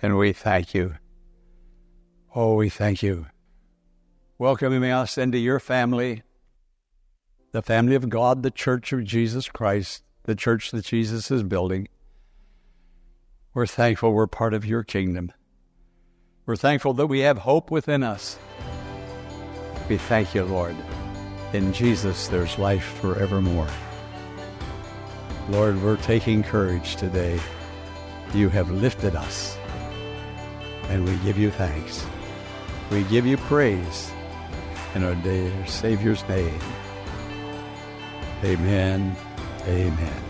And 0.00 0.16
we 0.16 0.32
thank 0.32 0.72
you. 0.72 0.94
Oh, 2.34 2.54
we 2.54 2.70
thank 2.70 3.02
you. 3.02 3.26
Welcoming 4.38 4.84
us 4.84 5.18
into 5.18 5.36
your 5.36 5.60
family, 5.60 6.22
the 7.52 7.60
family 7.60 7.94
of 7.94 8.08
God, 8.08 8.42
the 8.42 8.50
church 8.50 8.90
of 8.94 9.04
Jesus 9.04 9.50
Christ, 9.50 10.02
the 10.22 10.34
church 10.34 10.70
that 10.70 10.86
Jesus 10.86 11.30
is 11.30 11.42
building. 11.42 11.88
We're 13.52 13.66
thankful 13.66 14.14
we're 14.14 14.26
part 14.26 14.54
of 14.54 14.64
your 14.64 14.82
kingdom. 14.82 15.30
We're 16.50 16.56
thankful 16.56 16.94
that 16.94 17.06
we 17.06 17.20
have 17.20 17.38
hope 17.38 17.70
within 17.70 18.02
us. 18.02 18.36
We 19.88 19.98
thank 19.98 20.34
you, 20.34 20.42
Lord. 20.42 20.74
In 21.52 21.72
Jesus, 21.72 22.26
there's 22.26 22.58
life 22.58 22.82
forevermore. 23.00 23.68
Lord, 25.48 25.80
we're 25.80 25.96
taking 25.98 26.42
courage 26.42 26.96
today. 26.96 27.38
You 28.34 28.48
have 28.48 28.68
lifted 28.68 29.14
us, 29.14 29.56
and 30.88 31.04
we 31.04 31.14
give 31.18 31.38
you 31.38 31.52
thanks. 31.52 32.04
We 32.90 33.04
give 33.04 33.26
you 33.26 33.36
praise 33.36 34.10
in 34.96 35.04
our 35.04 35.14
dear 35.14 35.52
Savior's 35.68 36.28
name. 36.28 36.58
Amen. 38.42 39.14
Amen. 39.68 40.29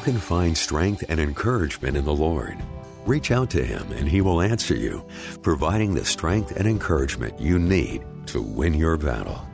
You 0.00 0.12
can 0.12 0.18
find 0.18 0.56
strength 0.56 1.04
and 1.10 1.20
encouragement 1.20 1.94
in 1.94 2.06
the 2.06 2.14
Lord. 2.14 2.56
Reach 3.04 3.30
out 3.30 3.50
to 3.50 3.62
Him 3.62 3.92
and 3.92 4.08
He 4.08 4.22
will 4.22 4.40
answer 4.40 4.74
you, 4.74 5.04
providing 5.42 5.92
the 5.92 6.06
strength 6.06 6.56
and 6.56 6.66
encouragement 6.66 7.38
you 7.38 7.58
need 7.58 8.06
to 8.28 8.40
win 8.40 8.72
your 8.72 8.96
battle. 8.96 9.46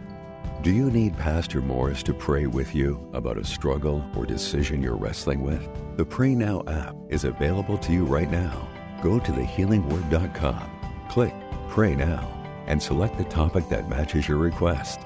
Do 0.62 0.70
you 0.70 0.88
need 0.88 1.18
Pastor 1.18 1.60
Morris 1.60 2.04
to 2.04 2.14
pray 2.14 2.46
with 2.46 2.76
you 2.76 3.10
about 3.12 3.38
a 3.38 3.44
struggle 3.44 4.08
or 4.14 4.24
decision 4.24 4.84
you're 4.84 4.94
wrestling 4.94 5.42
with? 5.42 5.68
The 5.96 6.04
Pray 6.04 6.36
Now 6.36 6.62
app 6.68 6.94
is 7.08 7.24
available 7.24 7.76
to 7.78 7.92
you 7.92 8.04
right 8.04 8.30
now. 8.30 8.68
Go 9.02 9.18
to 9.18 9.32
thehealingword.com, 9.32 10.70
click 11.10 11.34
Pray 11.70 11.96
Now, 11.96 12.32
and 12.68 12.80
select 12.80 13.18
the 13.18 13.24
topic 13.24 13.68
that 13.70 13.88
matches 13.88 14.28
your 14.28 14.38
request. 14.38 15.00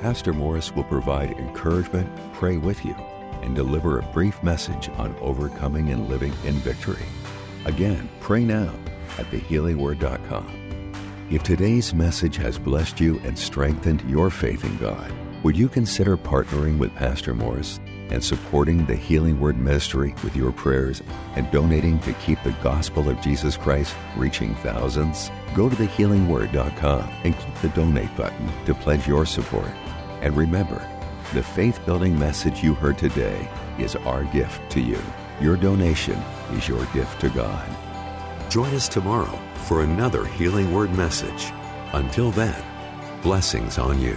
Pastor 0.00 0.32
Morris 0.32 0.74
will 0.74 0.84
provide 0.84 1.32
encouragement, 1.32 2.08
pray 2.32 2.56
with 2.56 2.82
you, 2.86 2.96
and 3.42 3.54
deliver 3.54 3.98
a 3.98 4.12
brief 4.12 4.42
message 4.42 4.88
on 4.96 5.14
overcoming 5.20 5.90
and 5.90 6.08
living 6.08 6.32
in 6.44 6.54
victory. 6.54 7.04
Again, 7.64 8.08
pray 8.20 8.44
now 8.44 8.72
at 9.18 9.26
thehealingword.com. 9.30 10.92
If 11.30 11.42
today's 11.42 11.92
message 11.92 12.36
has 12.36 12.58
blessed 12.58 13.00
you 13.00 13.20
and 13.24 13.38
strengthened 13.38 14.02
your 14.08 14.30
faith 14.30 14.64
in 14.64 14.76
God, 14.78 15.12
would 15.42 15.56
you 15.56 15.68
consider 15.68 16.16
partnering 16.16 16.78
with 16.78 16.94
Pastor 16.94 17.34
Morris? 17.34 17.80
and 18.10 18.22
supporting 18.22 18.86
the 18.86 18.96
Healing 18.96 19.38
Word 19.38 19.58
Ministry 19.58 20.14
with 20.24 20.34
your 20.34 20.52
prayers 20.52 21.02
and 21.34 21.50
donating 21.50 21.98
to 22.00 22.12
keep 22.14 22.42
the 22.42 22.56
gospel 22.62 23.08
of 23.08 23.20
Jesus 23.20 23.56
Christ 23.56 23.94
reaching 24.16 24.54
thousands? 24.56 25.30
Go 25.54 25.68
to 25.68 25.76
thehealingword.com 25.76 27.10
and 27.24 27.36
click 27.36 27.54
the 27.56 27.68
donate 27.70 28.14
button 28.16 28.50
to 28.64 28.74
pledge 28.74 29.06
your 29.06 29.26
support. 29.26 29.70
And 30.20 30.36
remember, 30.36 30.86
the 31.34 31.42
faith 31.42 31.84
building 31.84 32.18
message 32.18 32.62
you 32.62 32.72
heard 32.72 32.96
today 32.96 33.46
is 33.78 33.96
our 33.96 34.24
gift 34.24 34.70
to 34.70 34.80
you. 34.80 34.98
Your 35.40 35.56
donation 35.56 36.16
is 36.52 36.66
your 36.66 36.84
gift 36.86 37.20
to 37.20 37.28
God. 37.28 37.68
Join 38.50 38.74
us 38.74 38.88
tomorrow 38.88 39.38
for 39.66 39.82
another 39.82 40.24
Healing 40.24 40.72
Word 40.72 40.90
message. 40.94 41.52
Until 41.92 42.30
then, 42.30 42.62
blessings 43.22 43.76
on 43.76 44.00
you. 44.00 44.16